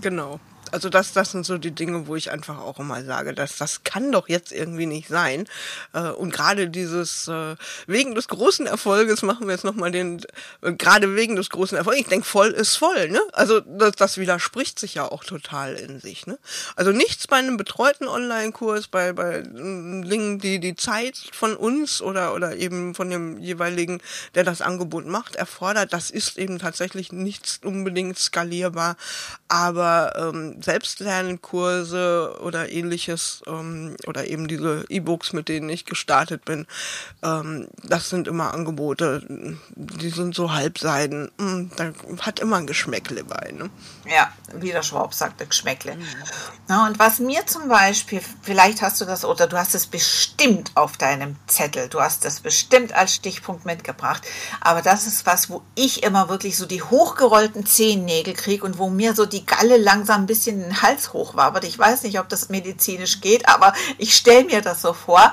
Genau 0.00 0.38
also 0.72 0.88
das, 0.88 1.12
das 1.12 1.32
sind 1.32 1.46
so 1.46 1.58
die 1.58 1.70
Dinge, 1.70 2.06
wo 2.06 2.16
ich 2.16 2.30
einfach 2.30 2.58
auch 2.58 2.78
immer 2.78 3.04
sage, 3.04 3.34
dass 3.34 3.56
das 3.56 3.84
kann 3.84 4.12
doch 4.12 4.28
jetzt 4.28 4.52
irgendwie 4.52 4.86
nicht 4.86 5.08
sein. 5.08 5.46
Äh, 5.92 6.10
und 6.10 6.32
gerade 6.32 6.68
dieses 6.68 7.28
äh, 7.28 7.56
wegen 7.86 8.14
des 8.14 8.28
großen 8.28 8.66
Erfolges 8.66 9.22
machen 9.22 9.46
wir 9.46 9.54
jetzt 9.54 9.64
nochmal 9.64 9.90
den, 9.90 10.24
äh, 10.62 10.72
gerade 10.72 11.14
wegen 11.16 11.36
des 11.36 11.50
großen 11.50 11.76
Erfolges, 11.76 12.02
ich 12.02 12.08
denke, 12.08 12.26
voll 12.26 12.50
ist 12.50 12.76
voll, 12.76 13.08
ne? 13.08 13.20
Also 13.32 13.60
das, 13.60 13.92
das 13.92 14.18
widerspricht 14.18 14.78
sich 14.78 14.94
ja 14.94 15.10
auch 15.10 15.24
total 15.24 15.74
in 15.74 16.00
sich, 16.00 16.26
ne? 16.26 16.38
Also 16.76 16.92
nichts 16.92 17.26
bei 17.26 17.36
einem 17.36 17.56
betreuten 17.56 18.08
Online-Kurs, 18.08 18.88
bei, 18.88 19.12
bei 19.12 19.42
Dingen, 19.42 20.38
die 20.38 20.60
die 20.60 20.76
Zeit 20.76 21.18
von 21.32 21.56
uns 21.56 22.02
oder, 22.02 22.34
oder 22.34 22.56
eben 22.56 22.94
von 22.94 23.10
dem 23.10 23.38
jeweiligen, 23.38 24.00
der 24.34 24.44
das 24.44 24.60
Angebot 24.60 25.06
macht, 25.06 25.36
erfordert, 25.36 25.92
das 25.92 26.10
ist 26.10 26.38
eben 26.38 26.58
tatsächlich 26.58 27.12
nichts 27.12 27.60
unbedingt 27.64 28.18
skalierbar, 28.18 28.96
aber 29.48 30.12
ähm, 30.16 30.57
Selbstlernkurse 30.60 32.38
oder 32.42 32.70
ähnliches 32.70 33.42
ähm, 33.46 33.96
oder 34.06 34.26
eben 34.26 34.48
diese 34.48 34.84
E-Books, 34.88 35.32
mit 35.32 35.48
denen 35.48 35.68
ich 35.68 35.84
gestartet 35.84 36.44
bin, 36.44 36.66
ähm, 37.22 37.68
das 37.82 38.08
sind 38.08 38.28
immer 38.28 38.54
Angebote, 38.54 39.22
die 39.76 40.10
sind 40.10 40.34
so 40.34 40.52
Halbseiden. 40.52 41.30
Hm, 41.38 41.70
da 41.76 41.92
hat 42.20 42.40
immer 42.40 42.56
ein 42.56 42.66
Geschmäckle 42.66 43.24
bei. 43.24 43.52
Ne? 43.52 43.70
Ja, 44.06 44.32
wie 44.54 44.72
der 44.72 44.82
Schwab 44.82 45.14
sagte, 45.14 45.46
Geschmäckle. 45.46 45.96
Mhm. 45.96 46.04
Na, 46.66 46.86
und 46.86 46.98
was 46.98 47.18
mir 47.18 47.46
zum 47.46 47.68
Beispiel, 47.68 48.20
vielleicht 48.42 48.82
hast 48.82 49.00
du 49.00 49.04
das 49.04 49.24
oder 49.24 49.46
du 49.46 49.56
hast 49.56 49.74
es 49.74 49.86
bestimmt 49.86 50.72
auf 50.74 50.96
deinem 50.96 51.36
Zettel, 51.46 51.88
du 51.88 52.00
hast 52.00 52.24
das 52.24 52.40
bestimmt 52.40 52.92
als 52.92 53.14
Stichpunkt 53.14 53.64
mitgebracht, 53.64 54.22
aber 54.60 54.82
das 54.82 55.06
ist 55.06 55.26
was, 55.26 55.50
wo 55.50 55.62
ich 55.74 56.02
immer 56.02 56.28
wirklich 56.28 56.56
so 56.56 56.66
die 56.66 56.82
hochgerollten 56.82 57.66
Zehennägel 57.66 58.34
kriege 58.34 58.64
und 58.64 58.78
wo 58.78 58.88
mir 58.88 59.14
so 59.14 59.26
die 59.26 59.44
Galle 59.44 59.76
langsam 59.76 60.22
ein 60.22 60.26
bisschen 60.26 60.47
bisschen 60.48 60.60
den 60.60 60.82
Hals 60.82 61.12
hochwabert. 61.12 61.64
Ich 61.64 61.78
weiß 61.78 62.02
nicht, 62.02 62.18
ob 62.18 62.28
das 62.28 62.48
medizinisch 62.48 63.20
geht, 63.20 63.48
aber 63.48 63.72
ich 63.98 64.16
stelle 64.16 64.44
mir 64.44 64.62
das 64.62 64.82
so 64.82 64.92
vor. 64.92 65.32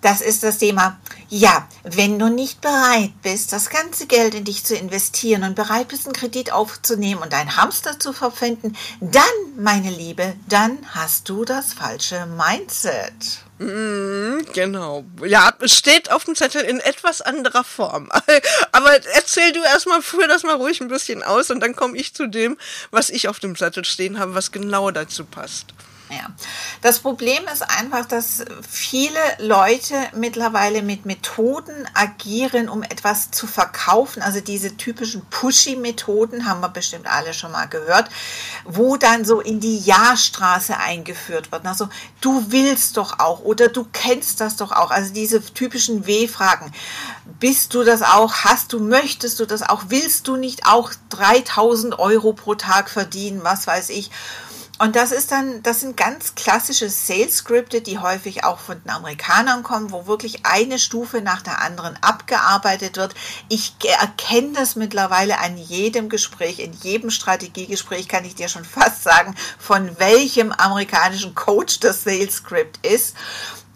Das 0.00 0.20
ist 0.20 0.44
das 0.44 0.58
Thema. 0.58 1.00
Ja, 1.28 1.66
wenn 1.82 2.18
du 2.20 2.28
nicht 2.28 2.60
bereit 2.60 3.10
bist, 3.22 3.52
das 3.52 3.68
ganze 3.68 4.06
Geld 4.06 4.34
in 4.34 4.44
dich 4.44 4.64
zu 4.64 4.76
investieren 4.76 5.42
und 5.42 5.56
bereit 5.56 5.88
bist, 5.88 6.06
einen 6.06 6.14
Kredit 6.14 6.52
aufzunehmen 6.52 7.20
und 7.20 7.34
einen 7.34 7.56
Hamster 7.56 7.98
zu 7.98 8.12
verpfänden, 8.12 8.76
dann, 9.00 9.22
meine 9.56 9.90
Liebe, 9.90 10.34
dann 10.48 10.78
hast 10.94 11.28
du 11.28 11.44
das 11.44 11.72
falsche 11.72 12.26
Mindset. 12.26 13.47
Mm, 13.58 14.44
genau. 14.52 15.04
Ja, 15.24 15.52
es 15.60 15.76
steht 15.76 16.12
auf 16.12 16.24
dem 16.24 16.36
Zettel 16.36 16.62
in 16.62 16.78
etwas 16.80 17.22
anderer 17.22 17.64
Form. 17.64 18.08
Aber 18.72 18.92
erzähl 19.14 19.52
du 19.52 19.62
erstmal, 19.62 20.00
führ 20.00 20.28
das 20.28 20.44
mal 20.44 20.54
ruhig 20.54 20.80
ein 20.80 20.88
bisschen 20.88 21.22
aus 21.22 21.50
und 21.50 21.60
dann 21.60 21.74
komme 21.74 21.96
ich 21.96 22.14
zu 22.14 22.28
dem, 22.28 22.56
was 22.90 23.10
ich 23.10 23.28
auf 23.28 23.40
dem 23.40 23.56
Zettel 23.56 23.84
stehen 23.84 24.18
habe, 24.18 24.34
was 24.34 24.52
genau 24.52 24.90
dazu 24.90 25.24
passt. 25.24 25.66
Ja. 26.10 26.26
Das 26.80 27.00
Problem 27.00 27.42
ist 27.52 27.62
einfach, 27.62 28.06
dass 28.06 28.44
viele 28.68 29.18
Leute 29.38 29.94
mittlerweile 30.14 30.82
mit 30.82 31.04
Methoden 31.04 31.86
agieren, 31.92 32.68
um 32.68 32.82
etwas 32.82 33.30
zu 33.30 33.46
verkaufen. 33.46 34.22
Also 34.22 34.40
diese 34.40 34.76
typischen 34.76 35.24
Pushy-Methoden 35.26 36.46
haben 36.46 36.60
wir 36.60 36.70
bestimmt 36.70 37.06
alle 37.06 37.34
schon 37.34 37.52
mal 37.52 37.66
gehört, 37.66 38.08
wo 38.64 38.96
dann 38.96 39.24
so 39.24 39.40
in 39.40 39.60
die 39.60 39.78
Ja-Straße 39.78 40.78
eingeführt 40.78 41.52
wird. 41.52 41.66
Also 41.66 41.88
du 42.22 42.46
willst 42.48 42.96
doch 42.96 43.18
auch 43.18 43.40
oder 43.40 43.68
du 43.68 43.86
kennst 43.92 44.40
das 44.40 44.56
doch 44.56 44.72
auch. 44.72 44.90
Also 44.90 45.12
diese 45.12 45.42
typischen 45.42 46.06
W-Fragen. 46.06 46.72
Bist 47.38 47.74
du 47.74 47.84
das 47.84 48.02
auch? 48.02 48.32
Hast 48.44 48.72
du, 48.72 48.80
möchtest 48.80 49.40
du 49.40 49.46
das 49.46 49.62
auch? 49.62 49.84
Willst 49.88 50.26
du 50.26 50.36
nicht 50.36 50.66
auch 50.66 50.90
3000 51.10 51.98
Euro 51.98 52.32
pro 52.32 52.54
Tag 52.54 52.88
verdienen? 52.88 53.40
Was 53.44 53.66
weiß 53.66 53.90
ich? 53.90 54.10
Und 54.80 54.94
das 54.94 55.10
ist 55.10 55.32
dann, 55.32 55.60
das 55.64 55.80
sind 55.80 55.96
ganz 55.96 56.36
klassische 56.36 56.88
Sales-Skripte, 56.88 57.80
die 57.80 57.98
häufig 57.98 58.44
auch 58.44 58.60
von 58.60 58.80
den 58.80 58.90
Amerikanern 58.90 59.64
kommen, 59.64 59.90
wo 59.90 60.06
wirklich 60.06 60.46
eine 60.46 60.78
Stufe 60.78 61.20
nach 61.20 61.42
der 61.42 61.60
anderen 61.60 61.96
abgearbeitet 62.00 62.96
wird. 62.96 63.14
Ich 63.48 63.74
erkenne 64.00 64.52
das 64.52 64.76
mittlerweile 64.76 65.40
an 65.40 65.56
jedem 65.56 66.08
Gespräch, 66.08 66.60
in 66.60 66.72
jedem 66.72 67.10
Strategiegespräch 67.10 68.06
kann 68.06 68.24
ich 68.24 68.36
dir 68.36 68.48
schon 68.48 68.64
fast 68.64 69.02
sagen, 69.02 69.34
von 69.58 69.98
welchem 69.98 70.52
amerikanischen 70.52 71.34
Coach 71.34 71.80
das 71.80 72.04
Sales-Script 72.04 72.86
ist. 72.86 73.16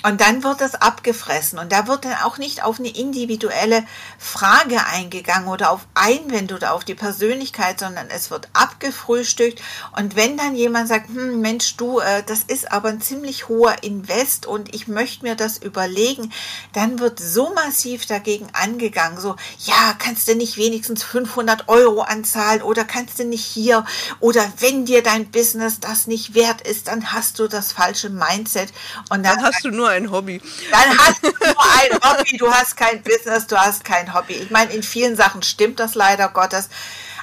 Und 0.02 0.21
dann 0.21 0.42
wird 0.42 0.61
das 0.61 0.75
abgefressen 0.75 1.59
und 1.59 1.71
da 1.71 1.87
wird 1.87 2.04
dann 2.04 2.16
auch 2.25 2.38
nicht 2.38 2.64
auf 2.64 2.80
eine 2.80 2.88
individuelle 2.88 3.85
Frage 4.18 4.85
eingegangen 4.87 5.49
oder 5.49 5.71
auf 5.71 5.87
Einwände 5.94 6.56
oder 6.56 6.73
auf 6.73 6.85
die 6.85 6.97
Persönlichkeit, 6.97 7.78
sondern 7.78 8.09
es 8.11 8.30
wird 8.30 8.49
abgefrühstückt. 8.52 9.62
Und 9.97 10.16
wenn 10.16 10.37
dann 10.37 10.56
jemand 10.56 10.88
sagt, 10.88 11.09
hm, 11.09 11.40
Mensch, 11.40 11.76
du, 11.76 12.00
äh, 12.00 12.25
das 12.25 12.42
ist 12.42 12.73
aber 12.73 12.88
ein 12.88 13.00
ziemlich 13.00 13.49
hoher 13.49 13.82
Invest 13.82 14.47
und 14.47 14.75
ich 14.75 14.88
möchte 14.88 15.25
mir 15.25 15.37
das 15.37 15.59
überlegen, 15.59 16.32
dann 16.73 16.99
wird 16.99 17.21
so 17.21 17.54
massiv 17.54 18.06
dagegen 18.06 18.49
angegangen, 18.54 19.21
so, 19.21 19.37
ja, 19.61 19.94
kannst 19.99 20.26
du 20.26 20.35
nicht 20.35 20.56
wenigstens 20.56 21.04
500 21.04 21.68
Euro 21.68 22.02
anzahlen 22.02 22.62
oder 22.62 22.85
kannst 22.85 23.21
du 23.21 23.25
nicht 23.25 23.44
hier 23.44 23.85
oder 24.18 24.52
wenn 24.59 24.85
dir 24.85 25.02
dein 25.02 25.30
Business 25.30 25.78
das 25.78 26.09
nicht 26.09 26.35
wert 26.35 26.61
ist, 26.62 26.88
dann 26.88 27.12
hast 27.12 27.38
du 27.38 27.47
das 27.47 27.71
falsche 27.73 28.11
Mindset. 28.11 28.73
Und 29.11 29.25
dann, 29.25 29.37
dann 29.37 29.44
hast 29.44 29.64
du 29.64 29.71
nur 29.71 29.91
ein 29.92 30.11
Hobby. 30.11 30.40
Dann 30.70 30.99
hast 30.99 31.22
du 31.22 31.28
nur 31.28 31.56
ein 31.58 31.99
Hobby, 32.02 32.37
du 32.37 32.52
hast 32.52 32.76
kein 32.76 33.02
Business, 33.02 33.46
du 33.46 33.56
hast 33.56 33.84
kein 33.84 34.14
Hobby. 34.14 34.34
Ich 34.34 34.50
meine, 34.50 34.72
in 34.72 34.82
vielen 34.82 35.16
Sachen 35.16 35.42
stimmt 35.42 35.80
das 35.80 35.94
leider 35.94 36.28
Gottes. 36.28 36.68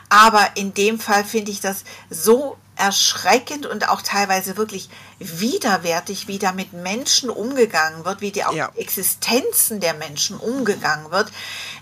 Aber 0.10 0.48
in 0.56 0.74
dem 0.74 1.00
Fall 1.00 1.24
finde 1.24 1.52
ich 1.52 1.62
das 1.62 1.84
so 2.10 2.58
erschreckend 2.76 3.66
und 3.66 3.90
auch 3.90 4.02
teilweise 4.02 4.58
wirklich 4.58 4.90
widerwärtig, 5.20 6.28
wie 6.28 6.40
da 6.40 6.52
mit 6.52 6.74
Menschen 6.74 7.30
umgegangen 7.30 8.06
wird, 8.06 8.22
wie 8.22 8.32
die 8.32 8.46
auch 8.46 8.54
ja. 8.54 8.72
Existenzen 8.76 9.80
der 9.80 9.94
Menschen 9.94 10.38
umgegangen 10.38 11.12
wird. 11.12 11.32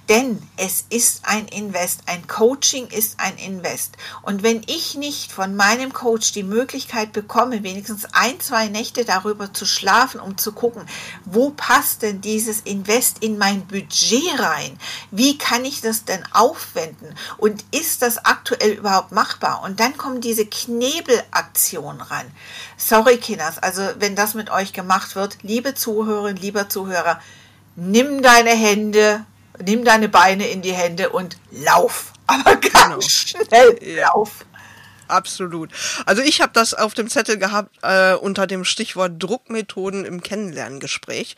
Denn 0.10 0.41
es 0.56 0.86
ist 0.89 1.22
ein 1.24 1.48
Invest, 1.50 2.01
ein 2.06 2.27
Coaching 2.27 2.88
ist 2.88 3.20
ein 3.20 3.38
Invest. 3.38 3.98
Und 4.22 4.41
wenn 4.41 4.63
ich 4.65 4.96
nicht 4.96 5.34
von 5.34 5.56
meinem 5.56 5.91
Coach 5.91 6.32
die 6.32 6.44
Möglichkeit 6.44 7.12
bekomme, 7.12 7.62
wenigstens 7.62 8.06
ein, 8.13 8.39
zwei 8.39 8.70
Nächte 8.70 9.03
darüber 9.03 9.53
zu 9.53 9.65
schlafen, 9.65 10.22
um 10.22 10.38
zu 10.38 10.53
gucken, 10.53 10.86
wo 11.25 11.50
passt 11.50 12.03
denn 12.03 12.22
dieses 12.22 12.62
Invest 12.62 13.17
in 13.20 13.38
mein 13.38 13.67
Budget 13.67 14.39
rein? 14.39 14.79
Wie 15.12 15.38
kann 15.38 15.65
ich 15.65 15.82
das 15.82 16.06
denn 16.06 16.24
aufwenden? 16.32 17.13
Und 17.38 17.65
ist 17.72 18.01
das 18.01 18.17
aktuell 18.17 18.72
überhaupt 18.72 19.12
machbar? 19.12 19.62
Und 19.63 19.82
dann 19.82 19.98
kommen 19.98 20.22
diese 20.22 20.46
Knebelaktionen 20.46 22.01
ran. 22.01 22.25
Sorry, 22.77 23.17
Kinders, 23.27 23.60
also 23.60 23.81
wenn 24.00 24.15
das 24.15 24.34
mit 24.34 24.50
euch 24.50 24.74
gemacht 24.74 25.15
wird, 25.15 25.38
liebe 25.43 25.74
Zuhörerinnen, 25.75 26.41
lieber 26.41 26.69
Zuhörer, 26.69 27.19
nimm 27.75 28.22
deine 28.22 28.51
Hände 28.51 29.25
nimm 29.63 29.84
deine 29.84 30.10
Beine 30.10 30.48
in 30.48 30.62
die 30.62 30.74
Hände 30.74 31.10
und 31.10 31.38
lauf. 31.51 32.13
Aber 32.27 32.55
ganz 32.57 32.74
genau. 32.74 33.01
schnell 33.01 33.79
lauf. 33.96 34.46
Absolut. 35.08 35.72
Also 36.06 36.22
ich 36.22 36.42
habe 36.42 36.52
das 36.54 36.74
auf 36.74 36.94
dem 36.94 37.10
Zettel 37.10 37.38
gehabt 37.38 37.76
äh, 37.82 38.14
unter 38.14 38.48
dem 38.48 38.66
Stichwort 38.66 39.14
Druckmethoden 39.18 40.06
im 40.06 40.22
Kennenlerngespräch. 40.22 41.36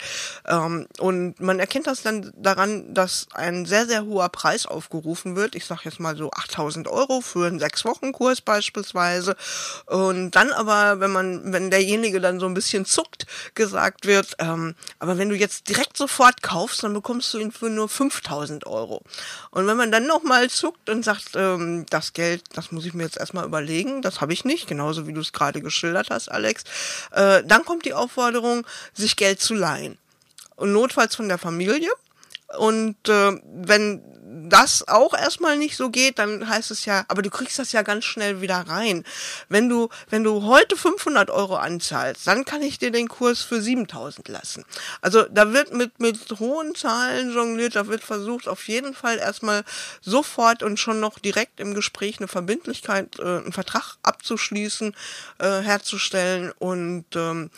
Ähm, 0.48 0.88
und 1.00 1.40
man 1.40 1.60
erkennt 1.60 1.88
das 1.88 2.02
dann 2.02 2.32
daran, 2.36 2.94
dass 2.94 3.28
ein 3.34 3.66
sehr, 3.66 3.86
sehr 3.86 4.06
hoher 4.06 4.30
Preis 4.30 4.66
aufgerufen 4.66 5.36
wird. 5.36 5.56
Ich 5.56 5.66
sage 5.66 5.82
jetzt 5.86 6.00
mal 6.00 6.16
so 6.18 6.32
8000 6.32 6.88
Euro 6.88 7.22
für 7.22 7.48
einen 7.48 7.60
Sechs-Wochen-Kurs 7.60 8.42
beispielsweise. 8.42 9.36
Und 9.86 10.32
dann 10.32 10.52
aber, 10.52 11.00
wenn 11.00 11.12
man, 11.12 11.54
wenn 11.54 11.70
derjenige 11.70 12.20
dann 12.20 12.40
so 12.40 12.46
ein 12.46 12.54
bisschen 12.54 12.86
zuckt, 12.86 13.26
gesagt 13.56 14.06
wird, 14.06 14.36
ähm, 14.40 14.76
aber 15.00 15.18
wenn 15.18 15.30
du 15.30 15.36
jetzt 15.36 15.70
direkt 15.70 15.98
sofort 15.98 16.42
kaufst, 16.42 16.84
dann 16.84 16.94
bekommst 16.94 17.34
du 17.34 17.38
ihn 17.38 17.52
für 17.52 17.70
nur 17.70 17.90
5000 17.90 18.66
Euro. 18.66 19.04
Und 19.52 19.68
wenn 19.68 19.78
man 19.78 19.92
dann 19.92 20.08
nochmal 20.08 20.50
zuckt 20.50 20.90
und 20.90 21.04
sagt, 21.04 21.36
ähm, 21.36 21.86
das 21.90 22.14
Geld, 22.14 22.44
das 22.54 22.72
muss 22.72 22.86
ich 22.86 22.94
mir 22.94 23.04
jetzt 23.04 23.18
erstmal 23.18 23.46
über 23.46 23.59
überlegen, 23.60 24.02
das 24.02 24.22
habe 24.22 24.34
ich 24.34 24.46
nicht, 24.46 24.68
genauso 24.68 25.06
wie 25.06 25.14
du 25.14 25.20
es 25.20 25.34
gerade 25.34 25.62
geschildert 25.62 26.10
hast, 26.10 26.32
Alex. 26.32 26.64
Äh, 27.12 27.44
dann 27.46 27.66
kommt 27.66 27.86
die 27.86 27.94
Aufforderung, 27.94 28.66
sich 28.94 29.16
Geld 29.18 29.42
zu 29.42 29.54
leihen. 29.54 29.98
Und 30.56 30.72
notfalls 30.72 31.16
von 31.16 31.28
der 31.28 31.38
Familie. 31.38 31.90
Und 32.58 32.98
äh, 33.08 33.40
wenn 33.44 34.02
das 34.50 34.88
auch 34.88 35.14
erstmal 35.14 35.58
nicht 35.58 35.76
so 35.76 35.90
geht, 35.90 36.20
dann 36.20 36.48
heißt 36.48 36.72
es 36.72 36.86
ja, 36.86 37.06
aber 37.08 37.22
du 37.22 37.30
kriegst 37.30 37.60
das 37.60 37.72
ja 37.72 37.82
ganz 37.82 38.06
schnell 38.06 38.42
wieder 38.42 38.58
rein. 38.58 39.04
Wenn 39.48 39.70
du, 39.70 39.90
wenn 40.10 40.24
du 40.24 40.44
heute 40.44 40.76
500 40.76 41.30
Euro 41.30 41.56
anzahlst, 41.56 42.28
dann 42.28 42.46
kann 42.46 42.62
ich 42.62 42.80
dir 42.80 42.92
den 42.92 43.08
Kurs 43.08 43.42
für 43.42 43.62
7000 43.62 44.28
lassen. 44.28 44.66
Also 45.02 45.24
da 45.24 45.54
wird 45.54 45.74
mit, 45.74 46.00
mit 46.00 46.40
hohen 46.40 46.76
Zahlen 46.76 47.32
jongliert, 47.34 47.76
da 47.76 47.88
wird 47.88 48.04
versucht, 48.04 48.48
auf 48.48 48.68
jeden 48.68 48.94
Fall 48.94 49.18
erstmal 49.18 49.64
sofort 50.02 50.64
und 50.64 50.80
schon 50.80 51.00
noch 51.00 51.20
direkt 51.20 51.60
im 51.60 51.74
Gespräch 51.74 52.20
eine 52.20 52.28
Verbindlichkeit, 52.28 53.20
äh, 53.20 53.24
einen 53.24 53.54
Vertrag 53.54 53.98
abzuschließen, 54.04 54.96
äh, 55.40 55.62
herzustellen 55.62 56.52
und 56.60 57.06
ähm, 57.16 57.50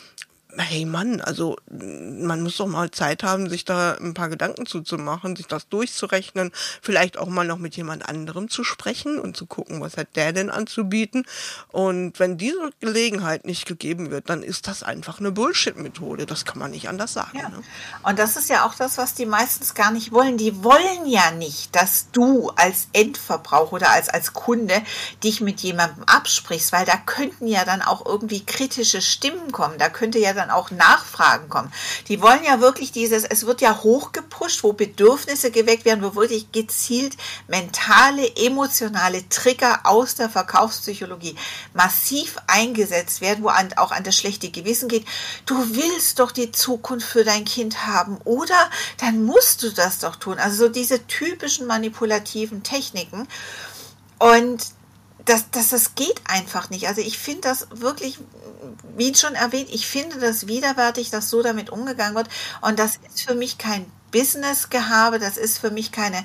hey 0.58 0.84
Mann, 0.84 1.20
also 1.20 1.56
man 1.70 2.42
muss 2.42 2.56
doch 2.56 2.66
mal 2.66 2.90
Zeit 2.90 3.22
haben, 3.22 3.48
sich 3.48 3.64
da 3.64 3.92
ein 3.94 4.14
paar 4.14 4.28
Gedanken 4.28 4.66
zuzumachen, 4.66 5.36
sich 5.36 5.46
das 5.46 5.68
durchzurechnen, 5.68 6.52
vielleicht 6.82 7.18
auch 7.18 7.28
mal 7.28 7.46
noch 7.46 7.58
mit 7.58 7.76
jemand 7.76 8.08
anderem 8.08 8.48
zu 8.48 8.64
sprechen 8.64 9.18
und 9.18 9.36
zu 9.36 9.46
gucken, 9.46 9.80
was 9.80 9.96
hat 9.96 10.08
der 10.14 10.32
denn 10.32 10.50
anzubieten. 10.50 11.24
Und 11.68 12.18
wenn 12.18 12.36
diese 12.36 12.70
Gelegenheit 12.80 13.44
nicht 13.44 13.66
gegeben 13.66 14.10
wird, 14.10 14.28
dann 14.28 14.42
ist 14.42 14.68
das 14.68 14.82
einfach 14.82 15.20
eine 15.20 15.32
Bullshit-Methode. 15.32 16.26
Das 16.26 16.44
kann 16.44 16.58
man 16.58 16.70
nicht 16.70 16.88
anders 16.88 17.12
sagen. 17.12 17.38
Ja. 17.38 17.48
Ne? 17.48 17.62
Und 18.02 18.18
das 18.18 18.36
ist 18.36 18.50
ja 18.50 18.66
auch 18.66 18.74
das, 18.74 18.98
was 18.98 19.14
die 19.14 19.26
meistens 19.26 19.74
gar 19.74 19.90
nicht 19.90 20.12
wollen. 20.12 20.36
Die 20.36 20.62
wollen 20.62 21.06
ja 21.06 21.30
nicht, 21.30 21.74
dass 21.74 22.10
du 22.12 22.50
als 22.56 22.88
Endverbraucher 22.92 23.72
oder 23.72 23.90
als, 23.90 24.08
als 24.08 24.32
Kunde 24.32 24.82
dich 25.24 25.40
mit 25.40 25.60
jemandem 25.60 26.04
absprichst, 26.04 26.72
weil 26.72 26.84
da 26.84 26.96
könnten 26.96 27.46
ja 27.46 27.64
dann 27.64 27.82
auch 27.82 28.04
irgendwie 28.04 28.44
kritische 28.44 29.00
Stimmen 29.00 29.52
kommen. 29.52 29.78
Da 29.78 29.88
könnte 29.88 30.18
ja 30.18 30.32
dann 30.32 30.41
dann 30.42 30.50
auch 30.50 30.70
Nachfragen 30.70 31.48
kommen. 31.48 31.72
Die 32.08 32.20
wollen 32.20 32.44
ja 32.44 32.60
wirklich 32.60 32.92
dieses, 32.92 33.24
es 33.24 33.46
wird 33.46 33.60
ja 33.60 33.82
hochgepusht, 33.82 34.62
wo 34.62 34.72
Bedürfnisse 34.72 35.50
geweckt 35.50 35.84
werden, 35.84 36.02
wo 36.02 36.14
wirklich 36.14 36.50
gezielt 36.52 37.16
mentale, 37.48 38.36
emotionale 38.36 39.28
Trigger 39.28 39.80
aus 39.84 40.14
der 40.14 40.28
Verkaufspsychologie 40.28 41.36
massiv 41.74 42.36
eingesetzt 42.46 43.20
werden, 43.20 43.44
wo 43.44 43.48
an, 43.48 43.72
auch 43.76 43.92
an 43.92 44.04
das 44.04 44.16
schlechte 44.16 44.50
Gewissen 44.50 44.88
geht. 44.88 45.06
Du 45.46 45.56
willst 45.74 46.18
doch 46.18 46.32
die 46.32 46.52
Zukunft 46.52 47.06
für 47.06 47.24
dein 47.24 47.44
Kind 47.44 47.86
haben, 47.86 48.18
oder? 48.24 48.70
Dann 48.98 49.24
musst 49.24 49.62
du 49.62 49.70
das 49.70 50.00
doch 50.00 50.16
tun. 50.16 50.38
Also 50.38 50.66
so 50.66 50.68
diese 50.68 51.06
typischen 51.06 51.66
manipulativen 51.66 52.62
Techniken. 52.62 53.28
Und 54.18 54.66
das, 55.24 55.50
das, 55.50 55.68
das 55.68 55.94
geht 55.94 56.20
einfach 56.24 56.70
nicht. 56.70 56.88
Also 56.88 57.00
ich 57.00 57.18
finde 57.18 57.42
das 57.42 57.68
wirklich, 57.70 58.18
wie 58.96 59.14
schon 59.14 59.34
erwähnt, 59.34 59.68
ich 59.72 59.86
finde 59.86 60.18
das 60.18 60.46
widerwärtig, 60.46 61.10
dass 61.10 61.30
so 61.30 61.42
damit 61.42 61.70
umgegangen 61.70 62.14
wird. 62.14 62.28
Und 62.60 62.78
das 62.78 62.98
ist 63.08 63.22
für 63.22 63.34
mich 63.34 63.58
kein 63.58 63.86
Business-Gehabe, 64.12 65.18
das 65.18 65.36
ist 65.36 65.58
für 65.58 65.72
mich 65.72 65.90
keine, 65.90 66.24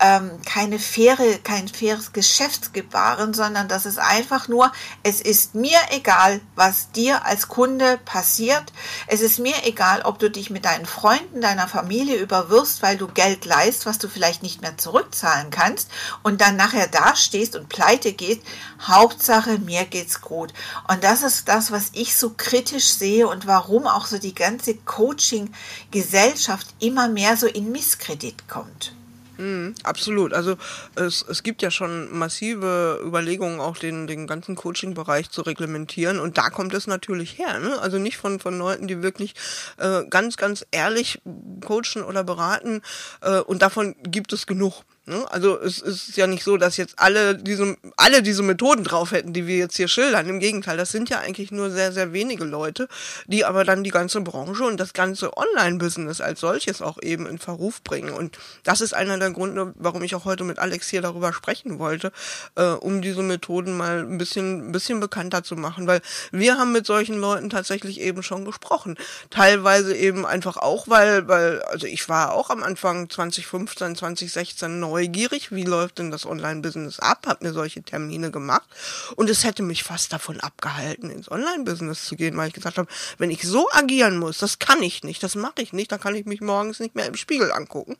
ähm, 0.00 0.30
keine 0.46 0.78
faire, 0.78 1.38
kein 1.42 1.68
faires 1.68 2.12
Geschäftsgebaren, 2.12 3.34
sondern 3.34 3.68
das 3.68 3.84
ist 3.84 3.98
einfach 3.98 4.48
nur, 4.48 4.72
es 5.02 5.20
ist 5.20 5.54
mir 5.54 5.78
egal, 5.90 6.40
was 6.54 6.90
dir 6.92 7.26
als 7.26 7.48
Kunde 7.48 7.98
passiert. 8.04 8.72
Es 9.06 9.20
ist 9.20 9.38
mir 9.38 9.54
egal, 9.64 10.02
ob 10.02 10.18
du 10.18 10.30
dich 10.30 10.48
mit 10.48 10.64
deinen 10.64 10.86
Freunden, 10.86 11.42
deiner 11.42 11.68
Familie 11.68 12.16
überwirfst, 12.16 12.82
weil 12.82 12.96
du 12.96 13.08
Geld 13.08 13.44
leist, 13.44 13.84
was 13.84 13.98
du 13.98 14.08
vielleicht 14.08 14.42
nicht 14.42 14.62
mehr 14.62 14.78
zurückzahlen 14.78 15.50
kannst 15.50 15.90
und 16.22 16.40
dann 16.40 16.56
nachher 16.56 16.86
dastehst 16.86 17.56
und 17.56 17.68
pleite 17.68 18.12
gehst. 18.12 18.42
Hauptsache, 18.80 19.58
mir 19.58 19.84
geht's 19.84 20.20
gut. 20.20 20.52
Und 20.88 21.02
das 21.02 21.22
ist 21.22 21.48
das, 21.48 21.72
was 21.72 21.90
ich 21.92 22.16
so 22.16 22.30
kritisch 22.36 22.86
sehe 22.86 23.26
und 23.26 23.46
warum 23.46 23.86
auch 23.86 24.06
so 24.06 24.18
die 24.18 24.34
ganze 24.34 24.76
Coaching-Gesellschaft 24.76 26.68
immer 26.78 27.08
mehr 27.08 27.23
mehr 27.24 27.36
so 27.38 27.46
in 27.46 27.72
Misskredit 27.72 28.48
kommt. 28.48 28.92
Mhm, 29.38 29.74
absolut. 29.82 30.34
Also 30.34 30.56
es, 30.94 31.24
es 31.28 31.42
gibt 31.42 31.62
ja 31.62 31.70
schon 31.70 32.16
massive 32.16 33.00
Überlegungen, 33.02 33.60
auch 33.60 33.78
den, 33.78 34.06
den 34.06 34.26
ganzen 34.26 34.54
Coaching-Bereich 34.54 35.30
zu 35.30 35.40
reglementieren. 35.40 36.20
Und 36.20 36.36
da 36.36 36.50
kommt 36.50 36.74
es 36.74 36.86
natürlich 36.86 37.38
her. 37.38 37.58
Ne? 37.58 37.78
Also 37.80 37.98
nicht 37.98 38.18
von, 38.18 38.38
von 38.40 38.58
Leuten, 38.58 38.86
die 38.86 39.02
wirklich 39.02 39.34
äh, 39.78 40.04
ganz, 40.08 40.36
ganz 40.36 40.66
ehrlich 40.70 41.20
coachen 41.64 42.02
oder 42.06 42.24
beraten. 42.24 42.82
Äh, 43.22 43.40
und 43.40 43.62
davon 43.62 43.96
gibt 44.02 44.32
es 44.34 44.46
genug. 44.46 44.84
Ne? 45.06 45.26
Also 45.30 45.60
es 45.60 45.80
ist 45.80 46.16
ja 46.16 46.26
nicht 46.26 46.44
so, 46.44 46.56
dass 46.56 46.78
jetzt 46.78 46.94
alle 46.98 47.36
diese, 47.36 47.76
alle 47.98 48.22
diese 48.22 48.42
Methoden 48.42 48.84
drauf 48.84 49.12
hätten, 49.12 49.34
die 49.34 49.46
wir 49.46 49.58
jetzt 49.58 49.76
hier 49.76 49.88
schildern. 49.88 50.26
Im 50.30 50.40
Gegenteil, 50.40 50.78
das 50.78 50.92
sind 50.92 51.10
ja 51.10 51.18
eigentlich 51.18 51.52
nur 51.52 51.70
sehr, 51.70 51.92
sehr 51.92 52.14
wenige 52.14 52.44
Leute, 52.44 52.88
die 53.26 53.44
aber 53.44 53.64
dann 53.64 53.84
die 53.84 53.90
ganze 53.90 54.22
Branche 54.22 54.64
und 54.64 54.80
das 54.80 54.94
ganze 54.94 55.36
Online-Business 55.36 56.22
als 56.22 56.40
solches 56.40 56.80
auch 56.80 56.96
eben 57.02 57.26
in 57.26 57.38
Verruf 57.38 57.82
bringen. 57.82 58.14
Und 58.14 58.38
das 58.62 58.80
ist 58.80 58.94
einer 58.94 59.18
der 59.18 59.30
Gründe, 59.30 59.74
warum 59.76 60.02
ich 60.04 60.14
auch 60.14 60.24
heute 60.24 60.42
mit 60.44 60.58
Alex 60.58 60.88
hier 60.88 61.02
darüber 61.02 61.34
sprechen 61.34 61.78
wollte, 61.78 62.10
äh, 62.54 62.64
um 62.68 63.02
diese 63.02 63.22
Methoden 63.22 63.76
mal 63.76 63.98
ein 63.98 64.16
bisschen, 64.16 64.68
ein 64.68 64.72
bisschen 64.72 65.00
bekannter 65.00 65.42
zu 65.42 65.54
machen. 65.54 65.86
Weil 65.86 66.00
wir 66.32 66.56
haben 66.56 66.72
mit 66.72 66.86
solchen 66.86 67.20
Leuten 67.20 67.50
tatsächlich 67.50 68.00
eben 68.00 68.22
schon 68.22 68.46
gesprochen. 68.46 68.96
Teilweise 69.28 69.94
eben 69.94 70.24
einfach 70.24 70.56
auch, 70.56 70.88
weil, 70.88 71.28
weil, 71.28 71.60
also 71.64 71.86
ich 71.86 72.08
war 72.08 72.32
auch 72.32 72.48
am 72.48 72.62
Anfang 72.62 73.10
2015, 73.10 73.96
2016 73.96 74.80
neu 74.80 74.93
neugierig, 74.94 75.50
wie 75.50 75.64
läuft 75.64 75.98
denn 75.98 76.12
das 76.12 76.24
Online-Business 76.24 77.00
ab, 77.00 77.26
habe 77.26 77.44
mir 77.44 77.52
solche 77.52 77.82
Termine 77.82 78.30
gemacht 78.30 78.68
und 79.16 79.28
es 79.28 79.42
hätte 79.42 79.64
mich 79.64 79.82
fast 79.82 80.12
davon 80.12 80.38
abgehalten, 80.38 81.10
ins 81.10 81.28
Online-Business 81.28 82.04
zu 82.04 82.14
gehen, 82.14 82.36
weil 82.36 82.48
ich 82.48 82.54
gesagt 82.54 82.78
habe, 82.78 82.88
wenn 83.18 83.30
ich 83.32 83.42
so 83.42 83.68
agieren 83.72 84.18
muss, 84.18 84.38
das 84.38 84.60
kann 84.60 84.82
ich 84.84 85.02
nicht, 85.02 85.20
das 85.24 85.34
mache 85.34 85.62
ich 85.62 85.72
nicht, 85.72 85.90
dann 85.90 85.98
kann 85.98 86.14
ich 86.14 86.26
mich 86.26 86.40
morgens 86.40 86.78
nicht 86.78 86.94
mehr 86.94 87.06
im 87.06 87.16
Spiegel 87.16 87.50
angucken. 87.50 87.96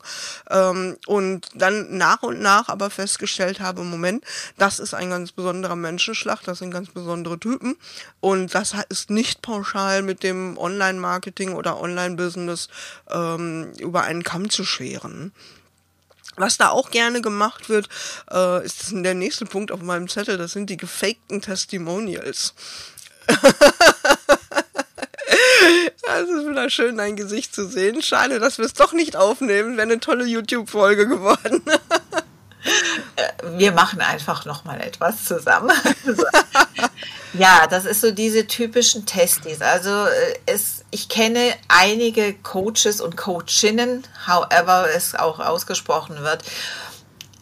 Ähm, 0.49 0.95
und 1.05 1.49
dann 1.53 1.97
nach 1.97 2.23
und 2.23 2.39
nach 2.39 2.69
aber 2.69 2.89
festgestellt 2.89 3.59
habe, 3.59 3.83
Moment, 3.83 4.23
das 4.57 4.79
ist 4.79 4.93
ein 4.93 5.09
ganz 5.09 5.33
besonderer 5.33 5.75
Menschenschlag, 5.75 6.43
das 6.43 6.59
sind 6.59 6.71
ganz 6.71 6.89
besondere 6.91 7.37
Typen 7.37 7.75
und 8.21 8.55
das 8.55 8.73
ist 8.87 9.09
nicht 9.09 9.41
pauschal 9.41 10.01
mit 10.01 10.23
dem 10.23 10.57
Online-Marketing 10.57 11.53
oder 11.53 11.81
Online-Business 11.81 12.69
ähm, 13.09 13.73
über 13.79 14.03
einen 14.03 14.23
Kamm 14.23 14.49
zu 14.49 14.63
scheren. 14.63 15.33
Was 16.37 16.57
da 16.57 16.69
auch 16.69 16.91
gerne 16.91 17.21
gemacht 17.21 17.69
wird, 17.69 17.87
äh, 18.31 18.65
ist 18.65 18.91
der 18.91 19.13
nächste 19.13 19.45
Punkt 19.45 19.71
auf 19.71 19.81
meinem 19.81 20.09
Zettel, 20.09 20.37
das 20.37 20.53
sind 20.53 20.69
die 20.69 20.77
gefakten 20.77 21.41
Testimonials. 21.41 22.53
Es 26.07 26.29
ist 26.29 26.47
wieder 26.47 26.69
schön, 26.69 26.97
dein 26.97 27.15
Gesicht 27.15 27.53
zu 27.53 27.67
sehen. 27.67 28.01
Schade, 28.01 28.39
dass 28.39 28.57
wir 28.57 28.65
es 28.65 28.73
doch 28.73 28.93
nicht 28.93 29.15
aufnehmen. 29.15 29.75
Wäre 29.75 29.87
eine 29.87 29.99
tolle 29.99 30.25
YouTube-Folge 30.25 31.07
geworden. 31.07 31.63
wir 33.57 33.71
machen 33.71 34.01
einfach 34.01 34.45
noch 34.45 34.63
mal 34.65 34.79
etwas 34.81 35.25
zusammen. 35.25 35.71
ja, 37.37 37.67
das 37.67 37.85
ist 37.85 38.01
so 38.01 38.11
diese 38.11 38.47
typischen 38.47 39.05
Testis. 39.05 39.61
Also 39.61 39.89
äh, 39.89 40.35
es, 40.45 40.83
ich 40.91 41.09
kenne 41.09 41.53
einige 41.67 42.33
Coaches 42.33 43.01
und 43.01 43.17
Coachinnen, 43.17 44.03
however 44.27 44.87
es 44.95 45.15
auch 45.15 45.39
ausgesprochen 45.39 46.21
wird, 46.21 46.43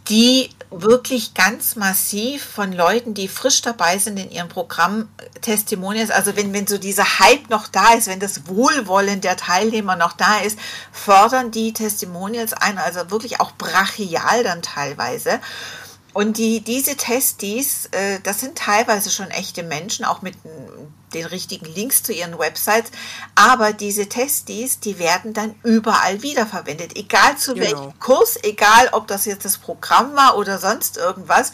die 0.09 0.49
wirklich 0.69 1.33
ganz 1.33 1.75
massiv 1.75 2.43
von 2.43 2.73
Leuten, 2.73 3.13
die 3.13 3.27
frisch 3.27 3.61
dabei 3.61 3.99
sind 3.99 4.17
in 4.17 4.31
ihrem 4.31 4.49
Programm, 4.49 5.07
Testimonials, 5.41 6.09
also 6.09 6.35
wenn, 6.35 6.51
wenn 6.53 6.67
so 6.67 6.77
dieser 6.77 7.19
Hype 7.19 7.49
noch 7.49 7.67
da 7.67 7.93
ist, 7.93 8.07
wenn 8.07 8.19
das 8.19 8.47
Wohlwollen 8.47 9.21
der 9.21 9.37
Teilnehmer 9.37 9.95
noch 9.95 10.13
da 10.13 10.39
ist, 10.39 10.57
fördern 10.91 11.51
die 11.51 11.73
Testimonials 11.73 12.53
ein, 12.53 12.77
also 12.77 13.11
wirklich 13.11 13.39
auch 13.39 13.51
brachial 13.53 14.43
dann 14.43 14.61
teilweise. 14.61 15.39
Und 16.13 16.37
die, 16.37 16.61
diese 16.61 16.95
Testis, 16.95 17.87
äh, 17.91 18.19
das 18.21 18.39
sind 18.39 18.57
teilweise 18.57 19.09
schon 19.09 19.31
echte 19.31 19.63
Menschen, 19.63 20.05
auch 20.05 20.21
mit 20.21 20.35
den 21.13 21.25
richtigen 21.25 21.65
Links 21.65 22.03
zu 22.03 22.13
ihren 22.13 22.37
Websites. 22.37 22.91
Aber 23.35 23.73
diese 23.73 24.07
Testis, 24.07 24.79
die 24.79 24.99
werden 24.99 25.33
dann 25.33 25.55
überall 25.63 26.21
wiederverwendet, 26.21 26.95
egal 26.95 27.37
zu 27.37 27.53
genau. 27.53 27.65
welchem 27.65 27.99
Kurs, 27.99 28.37
egal 28.43 28.89
ob 28.91 29.07
das 29.07 29.25
jetzt 29.25 29.45
das 29.45 29.57
Programm 29.57 30.15
war 30.15 30.37
oder 30.37 30.59
sonst 30.59 30.97
irgendwas. 30.97 31.51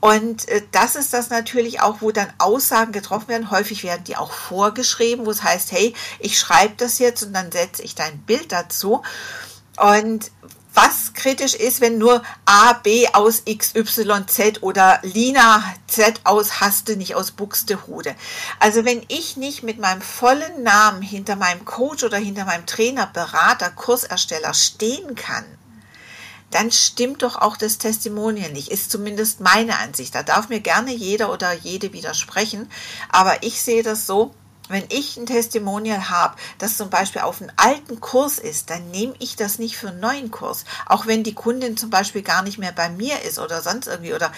Und 0.00 0.48
äh, 0.48 0.62
das 0.72 0.96
ist 0.96 1.12
das 1.12 1.28
natürlich 1.28 1.80
auch, 1.80 1.96
wo 2.00 2.10
dann 2.10 2.32
Aussagen 2.38 2.92
getroffen 2.92 3.28
werden. 3.28 3.50
Häufig 3.50 3.82
werden 3.82 4.04
die 4.04 4.16
auch 4.16 4.32
vorgeschrieben, 4.32 5.26
wo 5.26 5.30
es 5.30 5.42
heißt, 5.42 5.72
hey, 5.72 5.94
ich 6.18 6.38
schreibe 6.38 6.74
das 6.76 6.98
jetzt 6.98 7.22
und 7.24 7.32
dann 7.34 7.52
setze 7.52 7.82
ich 7.82 7.94
dein 7.94 8.18
Bild 8.20 8.52
dazu. 8.52 9.02
Und 9.76 10.30
was 10.80 11.12
kritisch 11.12 11.54
ist, 11.54 11.80
wenn 11.80 11.98
nur 11.98 12.22
A, 12.44 12.74
B 12.74 13.08
aus 13.12 13.42
X, 13.46 13.74
Y, 13.74 14.28
Z 14.28 14.62
oder 14.62 15.00
Lina 15.02 15.64
Z 15.88 16.20
aus 16.22 16.60
Haste, 16.60 16.96
nicht 16.96 17.16
aus 17.16 17.32
Buxtehude. 17.32 18.14
Also 18.60 18.84
wenn 18.84 19.02
ich 19.08 19.36
nicht 19.36 19.64
mit 19.64 19.80
meinem 19.80 20.00
vollen 20.00 20.62
Namen 20.62 21.02
hinter 21.02 21.34
meinem 21.34 21.64
Coach 21.64 22.04
oder 22.04 22.16
hinter 22.16 22.44
meinem 22.44 22.64
Trainer, 22.64 23.08
Berater, 23.12 23.70
Kursersteller 23.70 24.54
stehen 24.54 25.16
kann, 25.16 25.44
dann 26.52 26.70
stimmt 26.70 27.24
doch 27.24 27.34
auch 27.34 27.56
das 27.56 27.78
Testimonial 27.78 28.52
nicht, 28.52 28.68
ist 28.68 28.92
zumindest 28.92 29.40
meine 29.40 29.78
Ansicht. 29.80 30.14
Da 30.14 30.22
darf 30.22 30.48
mir 30.48 30.60
gerne 30.60 30.94
jeder 30.94 31.32
oder 31.32 31.54
jede 31.54 31.92
widersprechen, 31.92 32.70
aber 33.08 33.42
ich 33.42 33.60
sehe 33.60 33.82
das 33.82 34.06
so, 34.06 34.32
wenn 34.68 34.84
ich 34.88 35.16
ein 35.16 35.26
Testimonial 35.26 36.10
habe, 36.10 36.36
das 36.58 36.76
zum 36.76 36.90
Beispiel 36.90 37.22
auf 37.22 37.40
einen 37.40 37.52
alten 37.56 38.00
Kurs 38.00 38.38
ist, 38.38 38.70
dann 38.70 38.90
nehme 38.90 39.14
ich 39.18 39.36
das 39.36 39.58
nicht 39.58 39.76
für 39.76 39.88
einen 39.88 40.00
neuen 40.00 40.30
Kurs. 40.30 40.64
Auch 40.86 41.06
wenn 41.06 41.24
die 41.24 41.34
Kundin 41.34 41.76
zum 41.76 41.90
Beispiel 41.90 42.22
gar 42.22 42.42
nicht 42.42 42.58
mehr 42.58 42.72
bei 42.72 42.88
mir 42.88 43.22
ist 43.22 43.38
oder 43.38 43.62
sonst 43.62 43.86
irgendwie 43.86 44.14
oder 44.14 44.32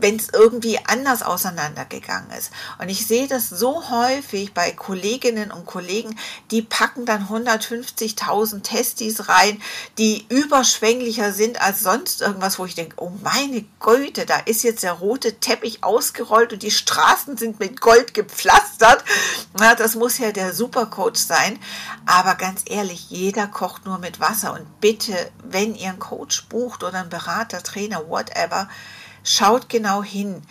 wenn 0.00 0.16
es 0.16 0.28
irgendwie 0.32 0.78
anders 0.86 1.22
auseinandergegangen 1.22 2.30
ist. 2.38 2.50
Und 2.80 2.88
ich 2.88 3.06
sehe 3.06 3.26
das 3.26 3.48
so 3.48 3.90
häufig 3.90 4.54
bei 4.54 4.70
Kolleginnen 4.70 5.50
und 5.50 5.66
Kollegen, 5.66 6.16
die 6.50 6.62
packen 6.62 7.04
dann 7.04 7.28
150.000 7.28 8.62
Testis 8.62 9.28
rein, 9.28 9.60
die 9.98 10.26
überschwänglicher 10.28 11.32
sind 11.32 11.60
als 11.60 11.80
sonst 11.80 12.22
irgendwas, 12.22 12.58
wo 12.58 12.64
ich 12.64 12.74
denke, 12.74 12.96
oh 12.98 13.12
meine 13.22 13.64
Güte, 13.80 14.26
da 14.26 14.38
ist 14.38 14.62
jetzt 14.62 14.82
der 14.82 14.92
rote 14.92 15.40
Teppich 15.40 15.82
ausgerollt 15.82 16.52
und 16.52 16.62
die 16.62 16.70
Straßen 16.70 17.36
sind 17.36 17.60
mit 17.60 17.80
Gold 17.80 18.14
gepflastert. 18.14 19.04
Na, 19.58 19.74
das 19.74 19.94
muss 19.94 20.18
ja 20.18 20.32
der 20.32 20.54
Supercoach 20.54 21.16
sein. 21.16 21.58
Aber 22.06 22.34
ganz 22.34 22.62
ehrlich, 22.66 23.10
jeder 23.10 23.46
kocht 23.46 23.84
nur 23.84 23.98
mit 23.98 24.20
Wasser. 24.20 24.52
Und 24.52 24.80
bitte, 24.80 25.30
wenn 25.44 25.74
ihr 25.74 25.90
einen 25.90 25.98
Coach 25.98 26.46
bucht 26.48 26.82
oder 26.84 27.00
einen 27.00 27.10
Berater, 27.10 27.62
Trainer, 27.62 28.08
whatever, 28.08 28.68
schaut 29.24 29.68
genau 29.68 30.02
hin. 30.02 30.42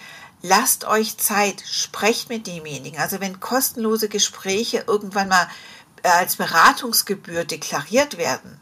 Lasst 0.41 0.85
euch 0.85 1.17
Zeit, 1.17 1.63
sprecht 1.65 2.29
mit 2.29 2.47
demjenigen. 2.47 2.99
Also 2.99 3.19
wenn 3.19 3.39
kostenlose 3.39 4.07
Gespräche 4.07 4.83
irgendwann 4.85 5.29
mal 5.29 5.47
äh, 6.03 6.09
als 6.09 6.35
Beratungsgebühr 6.35 7.43
deklariert 7.43 8.17
werden, 8.17 8.59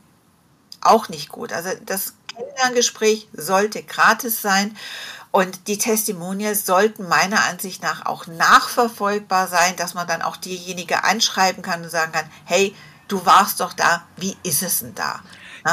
auch 0.81 1.09
nicht 1.09 1.29
gut. 1.29 1.51
Also 1.51 1.69
das 1.85 2.13
Kennenlerngespräch 2.33 3.27
sollte 3.33 3.83
gratis 3.83 4.41
sein 4.41 4.77
und 5.36 5.67
die 5.67 5.78
Testimonials 5.78 6.65
sollten 6.65 7.10
meiner 7.10 7.43
Ansicht 7.50 7.84
nach 7.84 8.06
auch 8.06 8.26
nachverfolgbar 8.26 9.50
sein, 9.50 9.76
dass 9.76 9.93
man 9.93 10.08
dann 10.08 10.21
auch 10.21 10.38
diejenige 10.38 11.04
anschreiben 11.04 11.62
kann 11.62 11.84
und 11.84 11.89
sagen 11.89 12.13
kann, 12.13 12.30
hey, 12.45 12.74
du 13.10 13.26
warst 13.26 13.60
doch 13.60 13.74
da, 13.74 14.04
wie 14.15 14.38
ist 14.43 14.63
es 14.63 14.80
denn 14.80 14.95
da? 14.95 15.19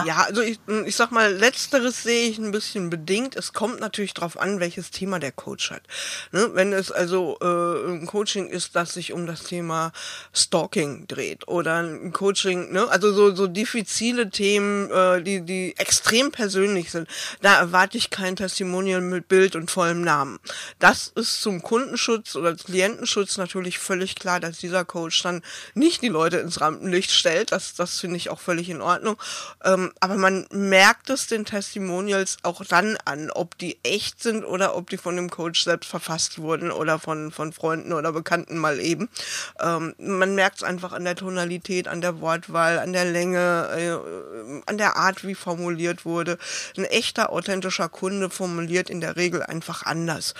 Ja, 0.06 0.22
also 0.22 0.40
ich, 0.40 0.58
hm, 0.66 0.86
ich 0.86 0.96
sag 0.96 1.10
mal, 1.10 1.34
letzteres 1.34 2.02
sehe 2.02 2.28
ich 2.28 2.38
ein 2.38 2.50
bisschen 2.50 2.88
bedingt. 2.88 3.36
Es 3.36 3.52
kommt 3.52 3.78
natürlich 3.80 4.14
darauf 4.14 4.38
an, 4.38 4.58
welches 4.58 4.90
Thema 4.90 5.18
der 5.18 5.32
Coach 5.32 5.70
hat. 5.70 5.82
Ne? 6.32 6.50
Wenn 6.54 6.72
es 6.72 6.90
also 6.90 7.36
äh, 7.42 7.90
ein 7.90 8.06
Coaching 8.06 8.48
ist, 8.48 8.74
das 8.74 8.94
sich 8.94 9.12
um 9.12 9.26
das 9.26 9.44
Thema 9.44 9.92
Stalking 10.32 11.06
dreht 11.08 11.46
oder 11.46 11.82
ein 11.82 12.12
Coaching, 12.12 12.72
ne? 12.72 12.88
also 12.88 13.12
so, 13.12 13.34
so 13.34 13.46
diffizile 13.46 14.30
Themen, 14.30 14.90
äh, 14.90 15.22
die, 15.22 15.42
die 15.42 15.74
extrem 15.76 16.32
persönlich 16.32 16.90
sind, 16.90 17.06
da 17.42 17.58
erwarte 17.58 17.98
ich 17.98 18.08
kein 18.08 18.36
Testimonial 18.36 19.02
mit 19.02 19.28
Bild 19.28 19.56
und 19.56 19.70
vollem 19.70 20.00
Namen. 20.00 20.38
Das 20.78 21.08
ist 21.14 21.42
zum 21.42 21.60
Kundenschutz 21.60 22.34
oder 22.34 22.54
Klientenschutz 22.54 23.36
natürlich 23.36 23.78
völlig 23.78 24.14
klar, 24.14 24.40
dass 24.40 24.56
dieser 24.56 24.86
Coach 24.86 25.22
dann 25.22 25.42
nicht 25.74 26.00
die 26.00 26.08
Leute 26.08 26.38
ins 26.38 26.62
Rampenlicht 26.62 27.10
stellt. 27.10 27.52
Das, 27.52 27.74
das 27.74 28.00
finde 28.00 28.16
ich 28.16 28.30
auch 28.30 28.40
völlig 28.40 28.70
in 28.70 28.80
Ordnung. 28.80 29.16
Ähm, 29.64 29.81
ähm, 29.82 29.92
aber 30.00 30.16
man 30.16 30.46
merkt 30.50 31.10
es 31.10 31.26
den 31.26 31.44
Testimonials 31.44 32.38
auch 32.42 32.64
dann 32.64 32.96
an, 33.04 33.30
ob 33.30 33.58
die 33.58 33.78
echt 33.82 34.22
sind 34.22 34.44
oder 34.44 34.76
ob 34.76 34.90
die 34.90 34.96
von 34.96 35.16
dem 35.16 35.30
Coach 35.30 35.64
selbst 35.64 35.88
verfasst 35.88 36.38
wurden 36.38 36.70
oder 36.70 36.98
von, 36.98 37.32
von 37.32 37.52
Freunden 37.52 37.92
oder 37.92 38.12
Bekannten 38.12 38.58
mal 38.58 38.80
eben. 38.80 39.08
Ähm, 39.60 39.94
man 39.98 40.34
merkt 40.34 40.58
es 40.58 40.62
einfach 40.62 40.92
an 40.92 41.04
der 41.04 41.16
Tonalität, 41.16 41.88
an 41.88 42.00
der 42.00 42.20
Wortwahl, 42.20 42.78
an 42.78 42.92
der 42.92 43.04
Länge, 43.04 43.68
äh, 43.76 44.70
an 44.70 44.78
der 44.78 44.96
Art, 44.96 45.26
wie 45.26 45.34
formuliert 45.34 46.04
wurde. 46.04 46.38
Ein 46.76 46.84
echter, 46.84 47.30
authentischer 47.30 47.88
Kunde 47.88 48.30
formuliert 48.30 48.90
in 48.90 49.00
der 49.00 49.16
Regel 49.16 49.42
einfach 49.42 49.84
anders. 49.84 50.34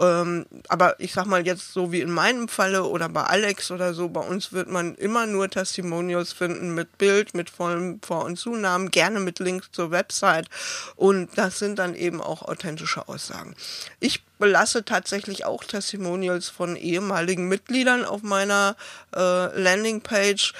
Ähm, 0.00 0.46
aber 0.68 1.00
ich 1.00 1.12
sag 1.12 1.26
mal 1.26 1.44
jetzt 1.44 1.72
so 1.72 1.90
wie 1.90 2.00
in 2.00 2.10
meinem 2.10 2.48
Falle 2.48 2.84
oder 2.84 3.08
bei 3.08 3.24
Alex 3.24 3.70
oder 3.70 3.94
so, 3.94 4.08
bei 4.08 4.20
uns 4.20 4.52
wird 4.52 4.68
man 4.68 4.94
immer 4.94 5.26
nur 5.26 5.50
Testimonials 5.50 6.32
finden 6.32 6.74
mit 6.74 6.98
Bild, 6.98 7.34
mit 7.34 7.50
vollem 7.50 8.00
Vor- 8.02 8.24
und 8.24 8.36
Zunahmen, 8.36 8.90
gerne 8.90 9.18
mit 9.18 9.40
Link 9.40 9.64
zur 9.72 9.90
Website 9.90 10.46
und 10.94 11.36
das 11.36 11.58
sind 11.58 11.78
dann 11.78 11.94
eben 11.94 12.20
auch 12.20 12.42
authentische 12.42 13.08
Aussagen. 13.08 13.56
Ich 13.98 14.22
belasse 14.38 14.84
tatsächlich 14.84 15.44
auch 15.44 15.64
Testimonials 15.64 16.48
von 16.48 16.76
ehemaligen 16.76 17.48
Mitgliedern 17.48 18.04
auf 18.04 18.22
meiner 18.22 18.76
äh, 19.14 19.60
Landingpage. 19.60 20.54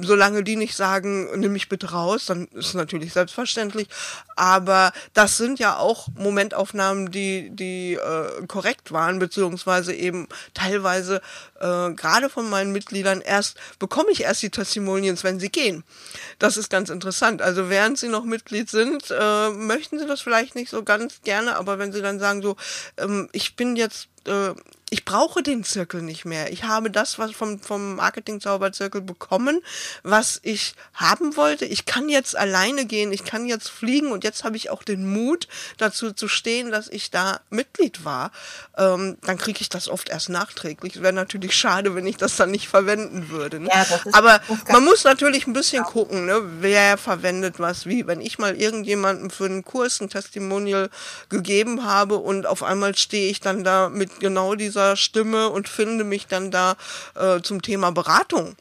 Solange 0.00 0.44
die 0.44 0.54
nicht 0.54 0.76
sagen, 0.76 1.28
nimm 1.40 1.54
mich 1.54 1.68
bitte 1.68 1.90
raus, 1.90 2.26
dann 2.26 2.46
ist 2.54 2.74
natürlich 2.74 3.12
selbstverständlich. 3.12 3.88
Aber 4.36 4.92
das 5.14 5.36
sind 5.36 5.58
ja 5.58 5.78
auch 5.78 6.06
Momentaufnahmen, 6.14 7.10
die, 7.10 7.50
die 7.50 7.94
äh, 7.94 8.46
korrekt 8.46 8.92
waren, 8.92 9.18
beziehungsweise 9.18 9.94
eben 9.94 10.28
teilweise 10.54 11.20
äh, 11.60 11.90
gerade 11.94 12.28
von 12.28 12.48
meinen 12.48 12.70
Mitgliedern 12.70 13.20
erst, 13.20 13.56
bekomme 13.80 14.12
ich 14.12 14.22
erst 14.22 14.42
die 14.42 14.50
Testimonials, 14.50 15.24
wenn 15.24 15.40
sie 15.40 15.50
gehen. 15.50 15.82
Das 16.38 16.56
ist 16.56 16.70
ganz 16.70 16.88
interessant. 16.88 17.42
Also 17.42 17.68
während 17.68 17.98
sie 17.98 18.08
noch 18.08 18.24
Mitglied 18.24 18.70
sind, 18.70 19.10
äh, 19.10 19.50
möchten 19.50 19.98
sie 19.98 20.06
das 20.06 20.20
vielleicht 20.20 20.54
nicht 20.54 20.70
so 20.70 20.84
ganz 20.84 21.20
gerne, 21.22 21.56
aber 21.56 21.80
wenn 21.80 21.92
sie 21.92 22.02
dann 22.02 22.20
sagen 22.20 22.42
so, 22.42 22.56
ähm, 22.98 23.28
ich 23.32 23.56
bin 23.56 23.76
jetzt 23.76 24.08
äh, 24.26 24.54
ich 24.92 25.06
brauche 25.06 25.42
den 25.42 25.64
Zirkel 25.64 26.02
nicht 26.02 26.26
mehr. 26.26 26.52
Ich 26.52 26.64
habe 26.64 26.90
das, 26.90 27.18
was 27.18 27.32
vom, 27.32 27.58
vom 27.60 27.96
Marketing-Zauberzirkel 27.96 29.00
bekommen, 29.00 29.62
was 30.02 30.38
ich 30.42 30.74
haben 30.92 31.34
wollte. 31.38 31.64
Ich 31.64 31.86
kann 31.86 32.10
jetzt 32.10 32.36
alleine 32.36 32.84
gehen, 32.84 33.10
ich 33.10 33.24
kann 33.24 33.46
jetzt 33.46 33.70
fliegen 33.70 34.12
und 34.12 34.22
jetzt 34.22 34.44
habe 34.44 34.58
ich 34.58 34.68
auch 34.68 34.82
den 34.82 35.10
Mut 35.10 35.48
dazu 35.78 36.12
zu 36.12 36.28
stehen, 36.28 36.70
dass 36.70 36.88
ich 36.88 37.10
da 37.10 37.40
Mitglied 37.48 38.04
war. 38.04 38.32
Ähm, 38.76 39.16
dann 39.22 39.38
kriege 39.38 39.62
ich 39.62 39.70
das 39.70 39.88
oft 39.88 40.10
erst 40.10 40.28
nachträglich. 40.28 41.00
Wäre 41.00 41.14
natürlich 41.14 41.56
schade, 41.56 41.94
wenn 41.94 42.06
ich 42.06 42.18
das 42.18 42.36
dann 42.36 42.50
nicht 42.50 42.68
verwenden 42.68 43.30
würde. 43.30 43.60
Ne? 43.60 43.70
Ja, 43.72 43.86
Aber 44.12 44.42
man 44.70 44.84
muss 44.84 45.04
natürlich 45.04 45.46
ein 45.46 45.54
bisschen 45.54 45.84
gucken, 45.84 46.26
ne, 46.26 46.42
wer 46.60 46.98
verwendet 46.98 47.58
was 47.58 47.86
wie. 47.86 48.06
Wenn 48.06 48.20
ich 48.20 48.38
mal 48.38 48.54
irgendjemandem 48.56 49.30
für 49.30 49.46
einen 49.46 49.64
Kurs 49.64 50.02
ein 50.02 50.10
Testimonial 50.10 50.90
gegeben 51.30 51.86
habe 51.86 52.18
und 52.18 52.44
auf 52.44 52.62
einmal 52.62 52.94
stehe 52.94 53.30
ich 53.30 53.40
dann 53.40 53.64
da 53.64 53.88
mit 53.88 54.20
genau 54.20 54.54
dieser 54.54 54.81
dieser 54.82 54.96
Stimme 54.96 55.50
und 55.50 55.68
finde 55.68 56.04
mich 56.04 56.26
dann 56.26 56.50
da 56.50 56.76
äh, 57.14 57.40
zum 57.42 57.62
Thema 57.62 57.92
Beratung 57.92 58.56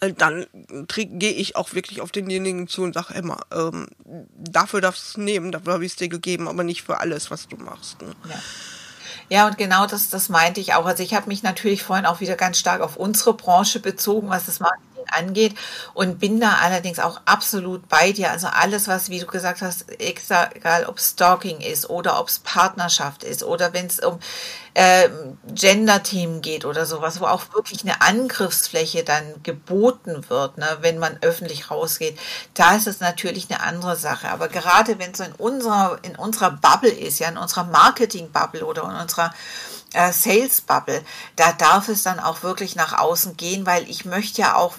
äh, 0.00 0.12
dann 0.12 0.46
gehe 0.86 1.32
ich 1.32 1.56
auch 1.56 1.74
wirklich 1.74 2.00
auf 2.00 2.10
denjenigen 2.10 2.68
zu 2.68 2.82
und 2.82 2.94
sage, 2.94 3.14
Emma, 3.14 3.40
ähm, 3.52 3.88
dafür 4.34 4.80
darfst 4.80 5.04
du 5.04 5.20
es 5.20 5.24
nehmen, 5.24 5.52
dafür 5.52 5.74
habe 5.74 5.84
ich 5.84 5.92
es 5.92 5.96
dir 5.96 6.08
gegeben, 6.08 6.48
aber 6.48 6.64
nicht 6.64 6.82
für 6.82 6.98
alles, 6.98 7.30
was 7.30 7.48
du 7.48 7.56
machst. 7.56 8.00
Ne? 8.00 8.12
Ja. 8.28 8.36
Ja, 9.32 9.46
und 9.46 9.56
genau 9.58 9.86
das, 9.86 10.10
das 10.10 10.28
meinte 10.28 10.60
ich 10.60 10.74
auch. 10.74 10.86
Also 10.86 11.04
ich 11.04 11.14
habe 11.14 11.28
mich 11.28 11.44
natürlich 11.44 11.84
vorhin 11.84 12.04
auch 12.04 12.18
wieder 12.18 12.34
ganz 12.34 12.58
stark 12.58 12.80
auf 12.80 12.96
unsere 12.96 13.32
Branche 13.32 13.78
bezogen, 13.78 14.28
was 14.28 14.46
das 14.46 14.58
Marketing 14.58 14.89
angeht 15.10 15.54
und 15.94 16.18
bin 16.18 16.40
da 16.40 16.58
allerdings 16.62 16.98
auch 16.98 17.20
absolut 17.24 17.88
bei 17.88 18.12
dir. 18.12 18.30
Also 18.30 18.48
alles, 18.48 18.88
was, 18.88 19.10
wie 19.10 19.20
du 19.20 19.26
gesagt 19.26 19.62
hast, 19.62 19.86
egal 19.98 20.86
ob 20.86 21.00
Stalking 21.00 21.60
ist 21.60 21.88
oder 21.88 22.20
ob 22.20 22.28
es 22.28 22.38
Partnerschaft 22.40 23.24
ist 23.24 23.42
oder 23.42 23.72
wenn 23.72 23.86
es 23.86 24.00
um 24.00 24.18
äh, 24.74 25.08
Gender-Themen 25.52 26.42
geht 26.42 26.64
oder 26.64 26.86
sowas, 26.86 27.20
wo 27.20 27.26
auch 27.26 27.52
wirklich 27.54 27.82
eine 27.82 28.00
Angriffsfläche 28.00 29.02
dann 29.02 29.42
geboten 29.42 30.24
wird, 30.28 30.58
ne, 30.58 30.78
wenn 30.80 30.98
man 30.98 31.18
öffentlich 31.22 31.70
rausgeht, 31.70 32.18
da 32.54 32.76
ist 32.76 32.86
es 32.86 33.00
natürlich 33.00 33.50
eine 33.50 33.62
andere 33.62 33.96
Sache. 33.96 34.28
Aber 34.28 34.48
gerade 34.48 34.98
wenn 34.98 35.12
es 35.12 35.20
in 35.20 35.32
unserer, 35.32 35.98
in 36.02 36.16
unserer 36.16 36.52
Bubble 36.52 36.90
ist, 36.90 37.18
ja, 37.18 37.28
in 37.28 37.38
unserer 37.38 37.64
Marketing-Bubble 37.64 38.64
oder 38.64 38.84
in 38.84 38.96
unserer 38.96 39.32
äh, 39.92 40.12
Sales 40.12 40.60
Bubble, 40.60 41.02
da 41.36 41.52
darf 41.52 41.88
es 41.88 42.02
dann 42.02 42.20
auch 42.20 42.42
wirklich 42.42 42.76
nach 42.76 42.98
außen 42.98 43.36
gehen, 43.36 43.66
weil 43.66 43.88
ich 43.88 44.04
möchte 44.04 44.42
ja 44.42 44.54
auch 44.54 44.76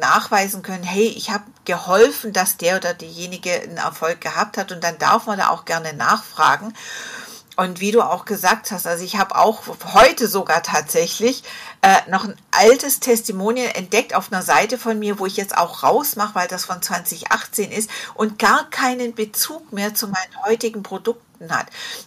nachweisen 0.00 0.62
können, 0.62 0.84
hey, 0.84 1.08
ich 1.08 1.30
habe 1.30 1.44
geholfen, 1.64 2.32
dass 2.32 2.56
der 2.56 2.76
oder 2.76 2.94
diejenige 2.94 3.52
einen 3.52 3.76
Erfolg 3.76 4.20
gehabt 4.20 4.56
hat 4.58 4.72
und 4.72 4.82
dann 4.82 4.98
darf 4.98 5.26
man 5.26 5.38
da 5.38 5.48
auch 5.48 5.64
gerne 5.64 5.92
nachfragen. 5.92 6.72
Und 7.56 7.80
wie 7.80 7.90
du 7.90 8.02
auch 8.02 8.26
gesagt 8.26 8.70
hast, 8.70 8.86
also 8.86 9.02
ich 9.02 9.16
habe 9.16 9.34
auch 9.34 9.62
heute 9.94 10.28
sogar 10.28 10.62
tatsächlich 10.62 11.42
äh, 11.82 12.10
noch 12.10 12.24
ein 12.24 12.36
altes 12.50 13.00
Testimonial 13.00 13.70
entdeckt 13.74 14.14
auf 14.14 14.32
einer 14.32 14.42
Seite 14.42 14.78
von 14.78 14.98
mir, 14.98 15.18
wo 15.18 15.26
ich 15.26 15.36
jetzt 15.36 15.56
auch 15.56 15.82
rausmache, 15.82 16.34
weil 16.34 16.48
das 16.48 16.64
von 16.64 16.82
2018 16.82 17.70
ist 17.70 17.90
und 18.14 18.38
gar 18.38 18.68
keinen 18.70 19.14
Bezug 19.14 19.72
mehr 19.72 19.94
zu 19.94 20.08
meinen 20.08 20.44
heutigen 20.44 20.82
Produkten 20.82 21.50
hat. 21.50 21.66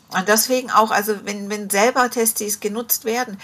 Und 0.10 0.28
deswegen 0.28 0.72
auch, 0.72 0.92
also 0.92 1.26
wenn, 1.26 1.50
wenn 1.50 1.70
selber 1.70 2.10
Testis 2.10 2.60
genutzt 2.60 3.06
werden, 3.06 3.38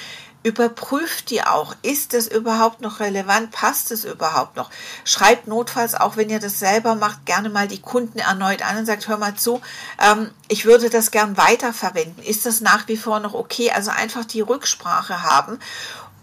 Überprüft 0.46 1.32
die 1.32 1.42
auch. 1.42 1.76
Ist 1.82 2.14
es 2.14 2.28
überhaupt 2.28 2.80
noch 2.80 3.00
relevant? 3.00 3.50
Passt 3.50 3.90
es 3.90 4.06
überhaupt 4.06 4.56
noch? 4.56 4.70
Schreibt 5.04 5.48
notfalls, 5.48 5.96
auch 5.96 6.18
wenn 6.18 6.30
ihr 6.30 6.40
das 6.40 6.60
selber 6.60 6.94
macht, 6.94 7.26
gerne 7.26 7.50
mal 7.50 7.68
die 7.68 7.82
Kunden 7.82 8.20
erneut 8.20 8.62
an 8.62 8.78
und 8.78 8.86
sagt, 8.86 9.08
hör 9.08 9.18
mal 9.18 9.34
zu, 9.34 9.60
ähm, 10.00 10.30
ich 10.48 10.66
würde 10.66 10.92
das 10.92 11.10
gern 11.10 11.36
weiterverwenden. 11.36 12.24
Ist 12.24 12.46
das 12.46 12.62
nach 12.62 12.88
wie 12.88 12.96
vor 12.96 13.20
noch 13.22 13.34
okay? 13.34 13.72
Also 13.72 13.90
einfach 13.90 14.24
die 14.24 14.42
Rücksprache 14.42 15.24
haben. 15.24 15.58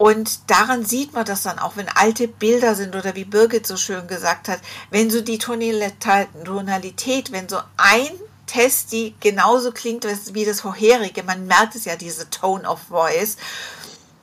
Und 0.02 0.50
daran 0.50 0.84
sieht 0.84 1.12
man 1.12 1.24
das 1.24 1.44
dann 1.44 1.60
auch, 1.60 1.76
wenn 1.76 1.88
alte 1.88 2.26
Bilder 2.26 2.74
sind 2.74 2.96
oder 2.96 3.14
wie 3.14 3.24
Birgit 3.24 3.68
so 3.68 3.76
schön 3.76 4.08
gesagt 4.08 4.48
hat, 4.48 4.58
wenn 4.90 5.10
so 5.10 5.20
die 5.20 5.38
Tonalität, 5.38 7.30
wenn 7.30 7.48
so 7.48 7.58
ein 7.76 8.10
Test, 8.46 8.90
die 8.90 9.14
genauso 9.20 9.70
klingt 9.70 10.04
wie 10.34 10.44
das 10.44 10.60
vorherige, 10.60 11.22
man 11.22 11.46
merkt 11.46 11.76
es 11.76 11.84
ja, 11.84 11.94
diese 11.94 12.28
Tone 12.30 12.68
of 12.68 12.80
Voice, 12.88 13.36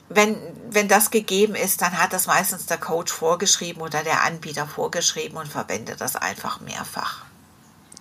wenn, 0.10 0.36
wenn 0.70 0.90
das 0.90 1.12
gegeben 1.12 1.56
ist, 1.56 1.82
dann 1.82 1.98
hat 1.98 2.12
das 2.12 2.28
meistens 2.28 2.66
der 2.66 2.78
Coach 2.78 3.14
vorgeschrieben 3.14 3.82
oder 3.82 4.04
der 4.04 4.24
Anbieter 4.24 4.68
vorgeschrieben 4.68 5.38
und 5.38 5.48
verwendet 5.48 6.02
das 6.02 6.18
einfach 6.18 6.60
mehrfach. 6.60 7.24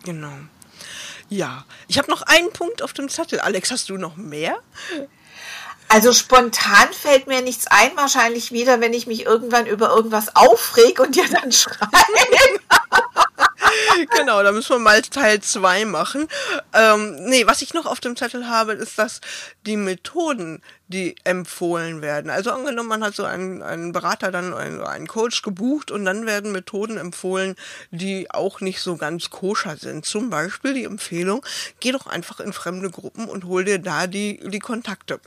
Genau. 0.03 0.33
Ja, 1.29 1.65
ich 1.87 1.97
habe 1.99 2.11
noch 2.11 2.23
einen 2.23 2.53
Punkt 2.53 2.83
auf 2.83 2.93
dem 2.93 3.09
Zettel. 3.09 3.39
Alex, 3.39 3.71
hast 3.71 3.89
du 3.89 3.99
noch 3.99 4.17
mehr? 4.17 4.59
Also 5.89 6.13
spontan 6.13 6.93
fällt 6.93 7.27
mir 7.27 7.41
nichts 7.41 7.67
ein, 7.69 7.97
wahrscheinlich 7.97 8.53
wieder, 8.53 8.81
wenn 8.81 8.93
ich 8.93 9.07
mich 9.07 9.25
irgendwann 9.25 9.67
über 9.67 9.89
irgendwas 9.89 10.37
aufreg 10.37 11.01
und 11.01 11.17
dir 11.17 11.27
dann 11.29 11.51
schreibe. 11.53 11.89
genau, 14.17 14.43
da 14.43 14.53
müssen 14.53 14.71
wir 14.71 14.79
mal 14.79 15.01
Teil 15.03 15.41
2 15.41 15.87
machen. 15.87 16.29
Ähm, 16.75 17.17
nee, 17.25 17.47
was 17.47 17.63
ich 17.63 17.73
noch 17.73 17.87
auf 17.87 18.01
dem 18.01 18.17
Zettel 18.17 18.49
habe, 18.49 18.73
ist, 18.73 18.99
dass 18.99 19.21
die 19.67 19.77
Methoden, 19.77 20.63
die 20.89 21.17
empfohlen 21.25 22.01
werden. 22.01 22.31
Also 22.31 22.51
angenommen, 22.51 22.89
man 22.89 23.05
hat 23.05 23.15
so 23.15 23.25
einen, 23.25 23.63
einen 23.63 23.93
Berater, 23.93 24.31
dann 24.31 24.55
einen, 24.55 24.81
einen 24.83 25.07
Coach 25.07 25.43
gebucht 25.43 25.91
und 25.91 26.05
dann 26.05 26.27
werden 26.27 26.53
Methoden 26.53 26.97
empfohlen, 26.97 27.55
die 27.91 28.31
auch 28.31 28.61
nicht 28.61 28.81
so 28.81 28.97
ganz 28.97 29.29
koscher 29.31 29.77
sind. 29.77 30.07
Zum 30.07 30.31
Beispiel 30.31 30.73
die 30.73 30.85
Empfehlung, 30.85 31.45
geh 31.81 31.93
doch 31.93 32.07
einfach 32.07 32.41
in 32.41 32.55
fremde 32.55 32.91
Gruppen 32.91 33.27
und 33.27 33.45
hol 33.45 33.65
dir 33.65 33.79
da 33.79 34.07
die, 34.07 34.41
die 34.49 34.59
Kontakte. 34.59 35.21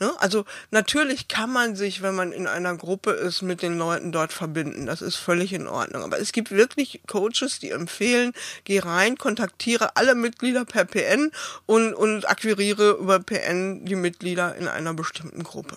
Ne? 0.00 0.10
Also 0.18 0.46
natürlich 0.70 1.28
kann 1.28 1.52
man 1.52 1.76
sich, 1.76 2.00
wenn 2.00 2.14
man 2.14 2.32
in 2.32 2.46
einer 2.46 2.74
Gruppe 2.76 3.10
ist, 3.10 3.42
mit 3.42 3.60
den 3.60 3.76
Leuten 3.76 4.12
dort 4.12 4.32
verbinden. 4.32 4.86
Das 4.86 5.02
ist 5.02 5.16
völlig 5.16 5.52
in 5.52 5.68
Ordnung. 5.68 6.02
Aber 6.02 6.18
es 6.18 6.32
gibt 6.32 6.50
wirklich 6.50 7.02
Coaches, 7.06 7.58
die 7.60 7.70
empfehlen, 7.70 8.32
geh 8.64 8.78
rein, 8.78 9.18
kontaktiere 9.18 9.96
alle 9.96 10.14
Mitglieder 10.14 10.64
per 10.64 10.86
PN 10.86 11.30
und, 11.66 11.92
und 11.92 12.28
akquiriere 12.28 12.92
über 12.92 13.20
PN 13.20 13.84
die 13.84 13.94
Mitglieder 13.94 14.54
in 14.56 14.68
einer 14.68 14.94
bestimmten 15.02 15.42
Gruppe. 15.42 15.76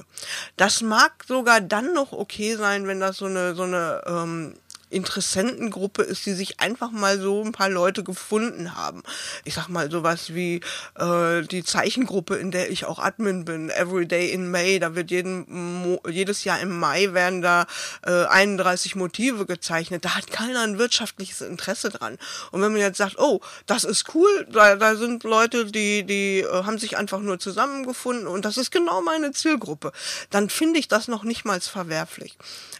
Das 0.57 0.81
mag 0.81 1.25
sogar 1.27 1.61
dann 1.61 1.93
noch 1.93 2.11
okay 2.11 2.55
sein, 2.55 2.88
wenn 2.88 2.99
das 2.99 3.17
so 3.17 3.25
eine, 3.25 3.55
so 3.55 3.63
eine 3.63 4.01
ähm, 4.05 4.55
Interessentengruppe 4.95 6.03
ist, 6.03 6.25
die 6.25 6.34
sich 6.34 6.62
einfach 6.62 6.91
mal 6.91 7.19
so 7.19 7.43
ein 7.43 7.51
paar 7.51 7.69
Leute 7.69 8.03
gefunden 8.03 8.75
haben. 8.75 9.03
Ich 9.43 9.53
sag 9.53 9.67
mal 9.67 9.91
sowas 9.91 10.34
wie 10.34 10.62
äh, 10.97 11.41
die 11.41 11.65
Zeichengruppe, 11.65 12.36
in 12.36 12.51
der 12.51 12.71
ich 12.71 12.86
auch 12.86 12.99
Admin 12.99 13.43
bin, 13.43 13.69
Everyday 13.69 14.31
in 14.31 14.49
May, 14.49 14.79
da 14.79 14.95
wird 14.95 15.12
jeden, 15.12 15.45
Mo 15.81 16.01
jedes 16.10 16.45
Jahr 16.45 16.62
im 16.62 16.79
Mai 16.79 17.13
werden 17.13 17.41
da 17.41 17.67
äh, 18.05 18.25
31 18.25 18.95
Motive 18.95 19.45
gezeichnet. 19.45 20.05
Da 20.05 20.15
hat 20.15 20.31
keiner 20.31 20.62
ein 20.62 20.77
wirtschaftliches 20.77 21.41
Interesse 21.41 21.89
dran. 21.89 22.17
Und 22.51 22.62
wenn 22.62 22.71
man 22.71 22.81
jetzt 22.81 22.97
sagt, 22.97 23.19
oh, 23.19 23.41
das 23.65 23.84
ist 23.84 24.15
cool, 24.15 24.47
da, 24.49 24.77
da 24.77 24.95
sind 24.95 25.23
Leute, 25.23 25.65
die, 25.65 26.03
die 26.03 26.39
äh, 26.39 26.63
haben 26.63 26.79
sich 26.79 26.97
einfach 26.97 27.19
nur 27.19 27.38
zusammengefunden 27.38 28.27
und 28.27 28.45
das 28.45 28.58
ist 28.58 28.71
genau 28.71 29.01
meine 29.01 29.31
Zielgruppe, 29.34 29.91
dann 30.29 30.49
finde 30.49 30.79
ich 30.79 30.88
das 30.88 31.10
noch 31.10 31.23
nicht 31.23 31.43
mal 31.43 31.60
verwerflich. 31.60 32.38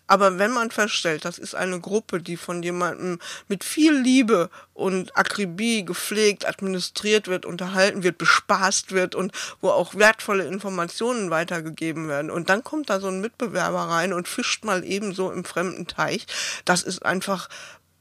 Aber 0.08 0.38
wenn 0.38 0.52
man 0.52 0.70
feststellt, 0.70 1.26
das 1.26 1.40
ist 1.40 1.56
eine 1.56 1.80
Gruppe, 1.80 2.05
die 2.12 2.38
von 2.38 2.64
jemandem 2.64 3.20
mit 3.48 3.64
viel 3.64 3.94
Liebe 3.94 4.50
und 4.74 5.16
Akribie 5.18 5.86
gepflegt, 5.86 6.48
administriert 6.48 7.28
wird, 7.28 7.46
unterhalten 7.46 8.04
wird, 8.04 8.18
bespaßt 8.18 8.92
wird 8.92 9.16
und 9.16 9.32
wo 9.62 9.70
auch 9.70 9.96
wertvolle 9.96 10.46
Informationen 10.46 11.30
weitergegeben 11.30 12.08
werden. 12.08 12.32
Und 12.32 12.50
dann 12.50 12.64
kommt 12.64 12.90
da 12.90 13.00
so 13.00 13.08
ein 13.08 13.22
Mitbewerber 13.22 13.82
rein 13.82 14.14
und 14.14 14.28
fischt 14.28 14.66
mal 14.66 14.84
ebenso 14.84 15.32
im 15.32 15.46
fremden 15.46 15.88
Teich. 15.88 16.28
Das 16.66 16.84
ist 16.84 17.06
einfach 17.06 17.50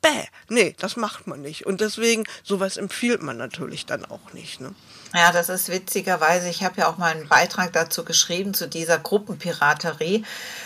bäh. 0.00 0.26
Nee, 0.48 0.74
das 0.78 0.96
macht 0.96 1.26
man 1.26 1.42
nicht. 1.42 1.66
Und 1.66 1.80
deswegen, 1.80 2.24
sowas 2.42 2.76
empfiehlt 2.76 3.22
man 3.22 3.36
natürlich 3.36 3.86
dann 3.86 4.04
auch 4.04 4.32
nicht. 4.32 4.60
Ne? 4.60 4.74
Ja, 5.14 5.31
das 5.31 5.48
ist 5.48 5.68
witzigerweise, 5.68 6.48
ich 6.48 6.64
habe 6.64 6.81
ja 6.81 6.88
auch 6.88 6.98
mal 6.98 7.12
einen 7.12 7.29
Beitrag 7.29 7.72
dazu 7.72 8.05
geschrieben, 8.05 8.53
zu 8.53 8.66
dieser 8.66 8.98
Gruppenpiraterie. 8.98 10.24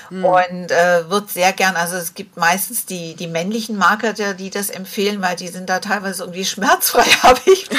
Mhm. 0.08 0.24
Und 0.24 0.70
äh, 0.70 1.10
wird 1.10 1.30
sehr 1.30 1.52
gern, 1.52 1.76
also 1.76 1.96
es 1.96 2.14
gibt 2.14 2.38
meistens 2.38 2.86
die, 2.86 3.14
die 3.14 3.26
männlichen 3.26 3.76
Marketer, 3.76 4.32
die 4.32 4.48
das 4.48 4.70
empfehlen, 4.70 5.20
weil 5.20 5.36
die 5.36 5.48
sind 5.48 5.68
da 5.68 5.80
teilweise 5.80 6.22
irgendwie 6.22 6.44
schmerzfrei, 6.46 7.04
habe 7.22 7.40
ich 7.44 7.68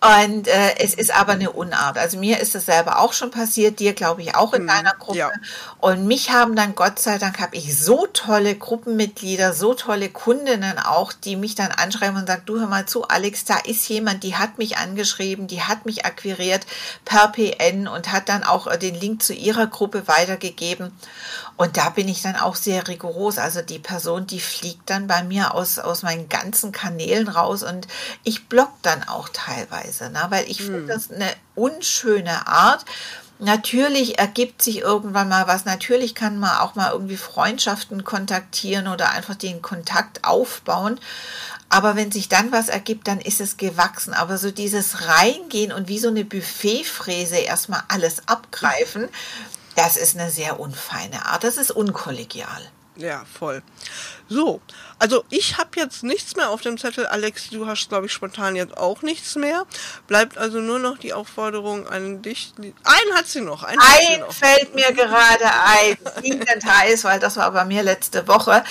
Und 0.00 0.46
äh, 0.46 0.76
es 0.78 0.94
ist 0.94 1.12
aber 1.12 1.32
eine 1.32 1.50
Unart. 1.50 1.98
Also 1.98 2.18
mir 2.18 2.38
ist 2.38 2.54
das 2.54 2.66
selber 2.66 3.00
auch 3.00 3.12
schon 3.12 3.32
passiert, 3.32 3.80
dir 3.80 3.94
glaube 3.94 4.22
ich 4.22 4.36
auch 4.36 4.52
in 4.52 4.60
hm, 4.60 4.68
deiner 4.68 4.94
Gruppe. 4.94 5.18
Ja. 5.18 5.32
Und 5.80 6.06
mich 6.06 6.30
haben 6.30 6.54
dann 6.54 6.76
Gott 6.76 7.00
sei 7.00 7.18
Dank 7.18 7.40
habe 7.40 7.56
ich 7.56 7.76
so 7.76 8.06
tolle 8.12 8.54
Gruppenmitglieder, 8.54 9.52
so 9.52 9.74
tolle 9.74 10.08
Kundinnen 10.08 10.78
auch, 10.78 11.12
die 11.12 11.34
mich 11.34 11.56
dann 11.56 11.72
anschreiben 11.72 12.16
und 12.16 12.28
sagen, 12.28 12.42
du 12.46 12.60
hör 12.60 12.68
mal 12.68 12.86
zu, 12.86 13.08
Alex, 13.08 13.44
da 13.44 13.58
ist 13.58 13.88
jemand, 13.88 14.22
die 14.22 14.36
hat 14.36 14.58
mich 14.58 14.76
angeschrieben, 14.76 15.48
die 15.48 15.62
hat 15.62 15.84
mich 15.84 16.06
akquiriert 16.06 16.64
per 17.04 17.32
PN 17.32 17.88
und 17.88 18.12
hat 18.12 18.28
dann 18.28 18.44
auch 18.44 18.68
äh, 18.68 18.78
den 18.78 18.94
Link 18.94 19.24
zu 19.24 19.34
ihrer 19.34 19.66
Gruppe 19.66 20.06
weitergegeben. 20.06 20.92
Und 21.58 21.76
da 21.76 21.90
bin 21.90 22.06
ich 22.06 22.22
dann 22.22 22.36
auch 22.36 22.54
sehr 22.54 22.86
rigoros. 22.86 23.36
Also 23.36 23.62
die 23.62 23.80
Person, 23.80 24.28
die 24.28 24.38
fliegt 24.38 24.88
dann 24.88 25.08
bei 25.08 25.24
mir 25.24 25.56
aus, 25.56 25.80
aus 25.80 26.04
meinen 26.04 26.28
ganzen 26.28 26.70
Kanälen 26.70 27.26
raus 27.26 27.64
und 27.64 27.88
ich 28.22 28.46
block 28.46 28.70
dann 28.82 29.02
auch 29.08 29.28
teilweise, 29.32 29.87
ne? 30.10 30.26
weil 30.28 30.48
ich 30.50 30.58
hm. 30.60 30.66
finde 30.66 30.86
das 30.86 31.10
eine 31.10 31.30
unschöne 31.54 32.46
Art. 32.46 32.84
Natürlich 33.40 34.18
ergibt 34.18 34.62
sich 34.62 34.80
irgendwann 34.80 35.28
mal 35.28 35.46
was. 35.46 35.64
Natürlich 35.64 36.16
kann 36.16 36.38
man 36.38 36.58
auch 36.58 36.74
mal 36.74 36.90
irgendwie 36.90 37.16
Freundschaften 37.16 38.02
kontaktieren 38.02 38.88
oder 38.88 39.10
einfach 39.10 39.36
den 39.36 39.62
Kontakt 39.62 40.24
aufbauen. 40.24 40.98
Aber 41.68 41.94
wenn 41.96 42.10
sich 42.10 42.28
dann 42.28 42.50
was 42.50 42.68
ergibt, 42.68 43.06
dann 43.06 43.20
ist 43.20 43.40
es 43.40 43.56
gewachsen. 43.56 44.12
Aber 44.12 44.38
so 44.38 44.50
dieses 44.50 45.06
Reingehen 45.06 45.72
und 45.72 45.88
wie 45.88 45.98
so 45.98 46.08
eine 46.08 46.24
Buffetfräse 46.24 47.36
erstmal 47.36 47.82
alles 47.88 48.26
abgreifen, 48.26 49.08
das 49.76 49.96
ist 49.96 50.18
eine 50.18 50.30
sehr 50.30 50.58
unfeine 50.58 51.26
Art. 51.26 51.44
Das 51.44 51.56
ist 51.56 51.70
unkollegial. 51.70 52.62
Ja, 52.96 53.24
voll. 53.32 53.62
So, 54.28 54.60
also 54.98 55.24
ich 55.30 55.58
habe 55.58 55.70
jetzt 55.76 56.02
nichts 56.02 56.36
mehr 56.36 56.50
auf 56.50 56.60
dem 56.60 56.78
Zettel. 56.78 57.06
Alex, 57.06 57.50
du 57.50 57.66
hast, 57.66 57.88
glaube 57.88 58.06
ich, 58.06 58.12
spontan 58.12 58.56
jetzt 58.56 58.76
auch 58.76 59.02
nichts 59.02 59.36
mehr. 59.36 59.64
Bleibt 60.06 60.38
also 60.38 60.58
nur 60.58 60.78
noch 60.78 60.98
die 60.98 61.12
Aufforderung 61.12 61.86
an 61.88 62.22
dich. 62.22 62.52
Einen 62.58 63.14
hat 63.14 63.26
sie 63.26 63.40
noch. 63.40 63.62
Einen 63.62 63.80
ein 63.80 64.20
noch. 64.20 64.32
fällt 64.32 64.74
mir 64.74 64.92
gerade 64.92 65.44
ein. 65.44 65.96
Siegend 66.22 66.64
heiß, 66.64 67.04
weil 67.04 67.20
das 67.20 67.36
war 67.36 67.50
bei 67.52 67.64
mir 67.64 67.82
letzte 67.82 68.26
Woche. 68.26 68.64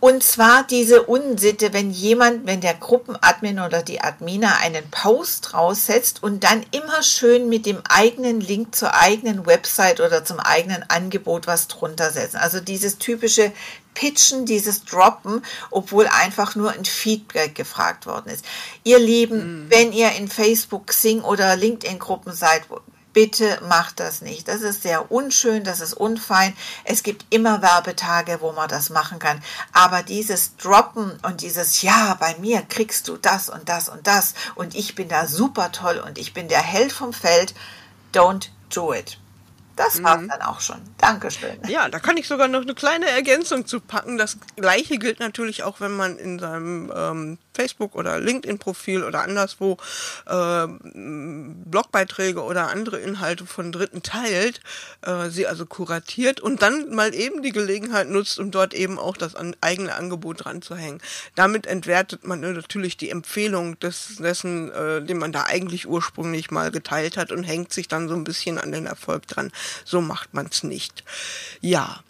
Und 0.00 0.22
zwar 0.22 0.66
diese 0.66 1.02
Unsitte, 1.02 1.74
wenn 1.74 1.90
jemand, 1.90 2.46
wenn 2.46 2.62
der 2.62 2.72
Gruppenadmin 2.72 3.60
oder 3.60 3.82
die 3.82 4.00
Admina 4.00 4.56
einen 4.56 4.90
Post 4.90 5.52
raussetzt 5.52 6.22
und 6.22 6.42
dann 6.42 6.64
immer 6.70 7.02
schön 7.02 7.50
mit 7.50 7.66
dem 7.66 7.82
eigenen 7.86 8.40
Link 8.40 8.74
zur 8.74 8.94
eigenen 8.94 9.44
Website 9.44 10.00
oder 10.00 10.24
zum 10.24 10.40
eigenen 10.40 10.82
Angebot 10.88 11.46
was 11.46 11.68
drunter 11.68 12.10
setzen. 12.10 12.38
Also 12.38 12.60
dieses 12.60 12.96
typische 12.96 13.52
Pitchen, 13.92 14.46
dieses 14.46 14.84
Droppen, 14.84 15.42
obwohl 15.70 16.06
einfach 16.06 16.54
nur 16.56 16.72
ein 16.72 16.86
Feedback 16.86 17.54
gefragt 17.54 18.06
worden 18.06 18.30
ist. 18.30 18.44
Ihr 18.84 18.98
Lieben, 18.98 19.64
mhm. 19.64 19.70
wenn 19.70 19.92
ihr 19.92 20.12
in 20.12 20.28
Facebook, 20.28 20.94
Sing 20.94 21.20
oder 21.20 21.56
LinkedIn-Gruppen 21.56 22.32
seid, 22.32 22.62
bitte 23.12 23.60
macht 23.68 24.00
das 24.00 24.20
nicht. 24.20 24.48
Das 24.48 24.62
ist 24.62 24.82
sehr 24.82 25.10
unschön, 25.10 25.64
das 25.64 25.80
ist 25.80 25.94
unfein. 25.94 26.56
Es 26.84 27.02
gibt 27.02 27.26
immer 27.30 27.62
Werbetage, 27.62 28.40
wo 28.40 28.52
man 28.52 28.68
das 28.68 28.90
machen 28.90 29.18
kann. 29.18 29.42
Aber 29.72 30.02
dieses 30.02 30.56
Droppen 30.56 31.18
und 31.22 31.42
dieses 31.42 31.82
Ja, 31.82 32.16
bei 32.18 32.36
mir 32.38 32.62
kriegst 32.62 33.08
du 33.08 33.16
das 33.16 33.48
und 33.48 33.68
das 33.68 33.88
und 33.88 34.06
das 34.06 34.34
und 34.54 34.74
ich 34.74 34.94
bin 34.94 35.08
da 35.08 35.26
super 35.26 35.72
toll 35.72 36.02
und 36.04 36.18
ich 36.18 36.34
bin 36.34 36.48
der 36.48 36.62
Held 36.62 36.92
vom 36.92 37.12
Feld, 37.12 37.54
don't 38.12 38.48
do 38.72 38.94
it. 38.94 39.18
Das 39.76 40.02
war's 40.02 40.20
mhm. 40.20 40.28
dann 40.28 40.42
auch 40.42 40.60
schon. 40.60 40.76
Dankeschön. 40.98 41.58
Ja, 41.68 41.88
da 41.88 41.98
kann 41.98 42.16
ich 42.16 42.28
sogar 42.28 42.48
noch 42.48 42.62
eine 42.62 42.74
kleine 42.74 43.08
Ergänzung 43.08 43.66
zu 43.66 43.80
packen. 43.80 44.18
Das 44.18 44.36
gleiche 44.56 44.98
gilt 44.98 45.20
natürlich 45.20 45.62
auch, 45.62 45.80
wenn 45.80 45.96
man 45.96 46.18
in 46.18 46.38
seinem 46.38 46.92
ähm, 46.94 47.38
Facebook- 47.54 47.94
oder 47.94 48.18
LinkedIn-Profil 48.18 49.04
oder 49.04 49.22
anderswo 49.22 49.76
äh, 50.26 50.66
Blogbeiträge 50.66 52.42
oder 52.42 52.70
andere 52.70 52.98
Inhalte 52.98 53.46
von 53.46 53.72
Dritten 53.72 54.02
teilt, 54.02 54.60
äh, 55.02 55.28
sie 55.30 55.46
also 55.46 55.66
kuratiert 55.66 56.40
und 56.40 56.62
dann 56.62 56.94
mal 56.94 57.14
eben 57.14 57.42
die 57.42 57.52
Gelegenheit 57.52 58.08
nutzt, 58.08 58.38
um 58.38 58.50
dort 58.50 58.72
eben 58.74 58.98
auch 58.98 59.16
das 59.16 59.34
an, 59.34 59.56
eigene 59.60 59.94
Angebot 59.94 60.44
dran 60.44 60.62
zu 60.62 60.76
hängen. 60.76 61.00
Damit 61.34 61.66
entwertet 61.66 62.26
man 62.26 62.40
natürlich 62.40 62.96
die 62.96 63.10
Empfehlung 63.10 63.78
des, 63.80 64.16
dessen, 64.18 64.70
äh, 64.72 65.02
den 65.02 65.18
man 65.18 65.32
da 65.32 65.44
eigentlich 65.44 65.86
ursprünglich 65.86 66.50
mal 66.50 66.70
geteilt 66.70 67.16
hat 67.16 67.32
und 67.32 67.44
hängt 67.44 67.72
sich 67.72 67.88
dann 67.88 68.08
so 68.08 68.14
ein 68.14 68.24
bisschen 68.24 68.58
an 68.58 68.72
den 68.72 68.86
Erfolg 68.86 69.26
dran. 69.26 69.52
So 69.84 70.00
macht 70.00 70.34
man 70.34 70.46
es 70.50 70.62
nicht. 70.62 71.04
Ja. 71.60 72.00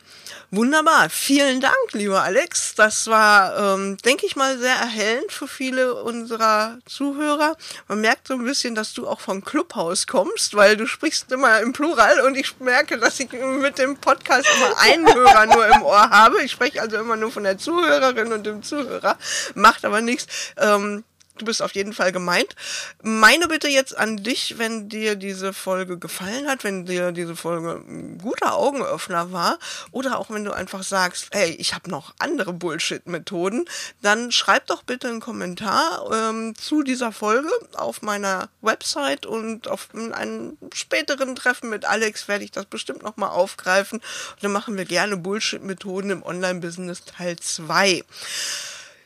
Wunderbar. 0.53 1.11
Vielen 1.11 1.61
Dank, 1.61 1.93
lieber 1.93 2.23
Alex. 2.23 2.75
Das 2.75 3.07
war, 3.07 3.75
ähm, 3.75 3.97
denke 3.99 4.27
ich 4.27 4.35
mal, 4.35 4.59
sehr 4.59 4.75
erhellend 4.75 5.31
für 5.31 5.47
viele 5.47 5.95
unserer 6.03 6.79
Zuhörer. 6.87 7.57
Man 7.87 8.01
merkt 8.01 8.27
so 8.27 8.35
ein 8.35 8.45
bisschen, 8.45 8.75
dass 8.75 8.93
du 8.93 9.07
auch 9.07 9.21
vom 9.21 9.45
Clubhaus 9.45 10.09
kommst, 10.09 10.57
weil 10.57 10.77
du 10.77 10.89
sprichst 10.89 11.31
immer 11.31 11.61
im 11.61 11.73
Plural 11.73 12.21
und 12.23 12.37
ich 12.37 12.59
merke, 12.59 12.99
dass 12.99 13.21
ich 13.21 13.31
mit 13.31 13.79
dem 13.79 13.97
Podcast 13.99 14.49
immer 14.57 14.77
einen 14.81 15.07
Hörer 15.07 15.47
nur 15.47 15.69
im 15.69 15.83
Ohr 15.83 16.11
habe. 16.11 16.43
Ich 16.43 16.51
spreche 16.51 16.83
also 16.83 16.97
immer 16.97 17.15
nur 17.15 17.31
von 17.31 17.45
der 17.45 17.57
Zuhörerin 17.57 18.33
und 18.33 18.45
dem 18.45 18.65
Zuhörer. 18.65 19.17
Macht 19.55 19.85
aber 19.85 20.01
nichts. 20.01 20.27
Ähm, 20.57 21.05
du 21.41 21.45
bist 21.45 21.63
auf 21.63 21.73
jeden 21.75 21.93
Fall 21.93 22.13
gemeint. 22.13 22.55
Meine 23.03 23.49
Bitte 23.49 23.69
jetzt 23.69 23.97
an 23.97 24.19
dich, 24.19 24.59
wenn 24.59 24.89
dir 24.89 25.17
diese 25.17 25.53
Folge 25.53 25.99
gefallen 25.99 26.47
hat, 26.47 26.65
wenn 26.65 26.87
dir 26.87 27.13
diese 27.13 27.35
Folge 27.37 27.83
ein 27.87 28.19
guter 28.19 28.55
Augenöffner 28.55 29.33
war 29.33 29.59
oder 29.91 30.19
auch 30.19 30.31
wenn 30.31 30.45
du 30.45 30.53
einfach 30.53 30.83
sagst, 30.83 31.29
hey, 31.33 31.51
ich 31.59 31.75
habe 31.75 31.91
noch 31.91 32.15
andere 32.19 32.53
Bullshit-Methoden, 32.53 33.65
dann 34.03 34.33
schreib 34.33 34.67
doch 34.67 34.83
bitte 34.83 35.09
einen 35.09 35.21
Kommentar 35.21 36.11
ähm, 36.13 36.55
zu 36.57 36.83
dieser 36.83 37.13
Folge 37.13 37.51
auf 37.75 38.03
meiner 38.03 38.49
Website 38.61 39.27
und 39.27 39.69
auf 39.69 39.89
einem 39.95 40.59
späteren 40.73 41.35
Treffen 41.35 41.71
mit 41.71 41.85
Alex 41.85 42.29
werde 42.29 42.45
ich 42.45 42.51
das 42.51 42.67
bestimmt 42.67 43.03
nochmal 43.03 43.31
aufgreifen. 43.31 43.99
Und 43.99 44.45
dann 44.45 44.53
machen 44.53 44.77
wir 44.77 44.85
gerne 44.85 45.17
Bullshit-Methoden 45.17 46.11
im 46.11 46.23
Online-Business 46.23 47.05
Teil 47.05 47.37
2. 47.39 48.05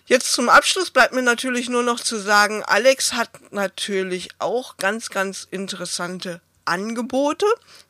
Jetzt 0.07 0.33
zum 0.33 0.51
Abschluss 0.51 0.91
bleibt 0.91 1.15
mir 1.15 1.23
natürlich 1.23 1.71
nur 1.71 1.83
noch 1.83 1.99
zu 1.99 2.19
sagen, 2.19 2.63
Alex 2.63 3.15
hat 3.15 3.31
natürlich 3.53 4.29
auch 4.39 4.77
ganz, 4.77 5.09
ganz 5.09 5.49
interessante 5.51 6.43
Angebote. 6.67 7.47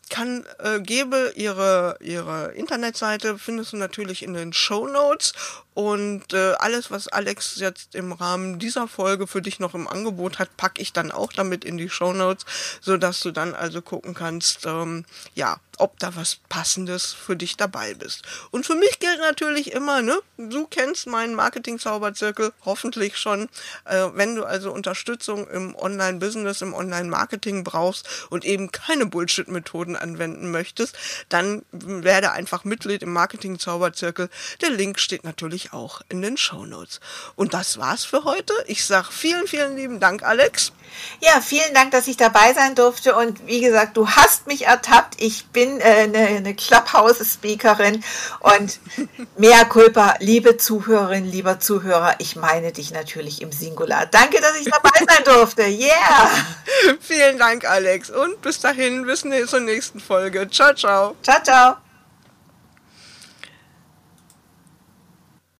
Kann, 0.08 0.44
äh, 0.58 0.80
gebe 0.80 1.32
ihre, 1.36 1.96
ihre 2.00 2.52
Internetseite, 2.52 3.38
findest 3.38 3.72
du 3.72 3.76
natürlich 3.76 4.22
in 4.22 4.34
den 4.34 4.52
Show 4.52 4.86
Notes 4.86 5.32
und 5.74 6.32
äh, 6.32 6.52
alles, 6.58 6.92
was 6.92 7.08
Alex 7.08 7.56
jetzt 7.56 7.96
im 7.96 8.12
Rahmen 8.12 8.60
dieser 8.60 8.86
Folge 8.86 9.26
für 9.26 9.42
dich 9.42 9.58
noch 9.58 9.74
im 9.74 9.88
Angebot 9.88 10.38
hat, 10.38 10.56
packe 10.56 10.80
ich 10.80 10.92
dann 10.92 11.10
auch 11.10 11.32
damit 11.32 11.64
in 11.64 11.76
die 11.76 11.90
Show 11.90 12.12
Notes, 12.12 12.46
so 12.80 12.96
dass 12.96 13.20
du 13.20 13.32
dann 13.32 13.54
also 13.54 13.82
gucken 13.82 14.14
kannst, 14.14 14.66
ähm, 14.66 15.04
ja, 15.34 15.58
ob 15.78 15.98
da 15.98 16.14
was 16.14 16.38
Passendes 16.48 17.12
für 17.12 17.34
dich 17.34 17.56
dabei 17.56 17.94
bist. 17.94 18.22
Und 18.52 18.64
für 18.64 18.76
mich 18.76 19.00
gilt 19.00 19.18
natürlich 19.18 19.72
immer, 19.72 20.02
ne, 20.02 20.20
du 20.36 20.66
kennst 20.68 21.08
meinen 21.08 21.34
Marketing-Zauberzirkel 21.34 22.52
hoffentlich 22.64 23.18
schon. 23.18 23.48
Äh, 23.84 24.10
wenn 24.14 24.36
du 24.36 24.44
also 24.44 24.72
Unterstützung 24.72 25.48
im 25.48 25.74
Online-Business, 25.74 26.62
im 26.62 26.74
Online-Marketing 26.74 27.64
brauchst 27.64 28.08
und 28.30 28.44
eben 28.44 28.70
keine 28.70 29.06
Bullshit-Methoden 29.06 29.93
anwenden 29.96 30.50
möchtest, 30.50 30.96
dann 31.28 31.64
werde 31.72 32.32
einfach 32.32 32.64
Mitglied 32.64 33.02
im 33.02 33.12
Marketing-Zauberzirkel. 33.12 34.28
Der 34.60 34.70
Link 34.70 34.98
steht 34.98 35.24
natürlich 35.24 35.72
auch 35.72 36.00
in 36.08 36.22
den 36.22 36.36
Show 36.36 36.64
Notes. 36.66 37.00
Und 37.36 37.54
das 37.54 37.78
war's 37.78 38.04
für 38.04 38.24
heute. 38.24 38.52
Ich 38.66 38.84
sage 38.84 39.08
vielen, 39.10 39.46
vielen 39.46 39.76
lieben 39.76 40.00
Dank, 40.00 40.22
Alex. 40.22 40.72
Ja, 41.20 41.40
vielen 41.40 41.74
Dank, 41.74 41.90
dass 41.90 42.06
ich 42.06 42.16
dabei 42.16 42.52
sein 42.52 42.74
durfte. 42.74 43.16
Und 43.16 43.46
wie 43.46 43.60
gesagt, 43.60 43.96
du 43.96 44.08
hast 44.08 44.46
mich 44.46 44.66
ertappt. 44.66 45.20
Ich 45.20 45.46
bin 45.46 45.80
äh, 45.80 45.84
eine, 45.84 46.18
eine 46.18 46.54
Clubhouse-Speakerin 46.54 48.04
und 48.40 48.78
mehr 49.38 49.64
Culpa, 49.64 50.14
liebe 50.20 50.56
Zuhörerin, 50.56 51.24
lieber 51.24 51.60
Zuhörer, 51.60 52.16
ich 52.18 52.36
meine 52.36 52.72
dich 52.72 52.90
natürlich 52.92 53.42
im 53.42 53.52
Singular. 53.52 54.06
Danke, 54.06 54.40
dass 54.40 54.56
ich 54.56 54.66
dabei 54.70 54.90
sein 54.98 55.24
durfte. 55.24 55.62
Yeah! 55.62 56.30
vielen 57.00 57.38
Dank, 57.38 57.64
Alex. 57.64 58.10
Und 58.10 58.40
bis 58.42 58.60
dahin, 58.60 59.06
bis 59.06 59.24
zur 59.46 59.60
nächsten 59.84 60.00
Folge. 60.00 60.48
Ciao, 60.48 60.72
ciao. 60.74 61.16
Ciao, 61.22 61.42
ciao. 61.42 61.83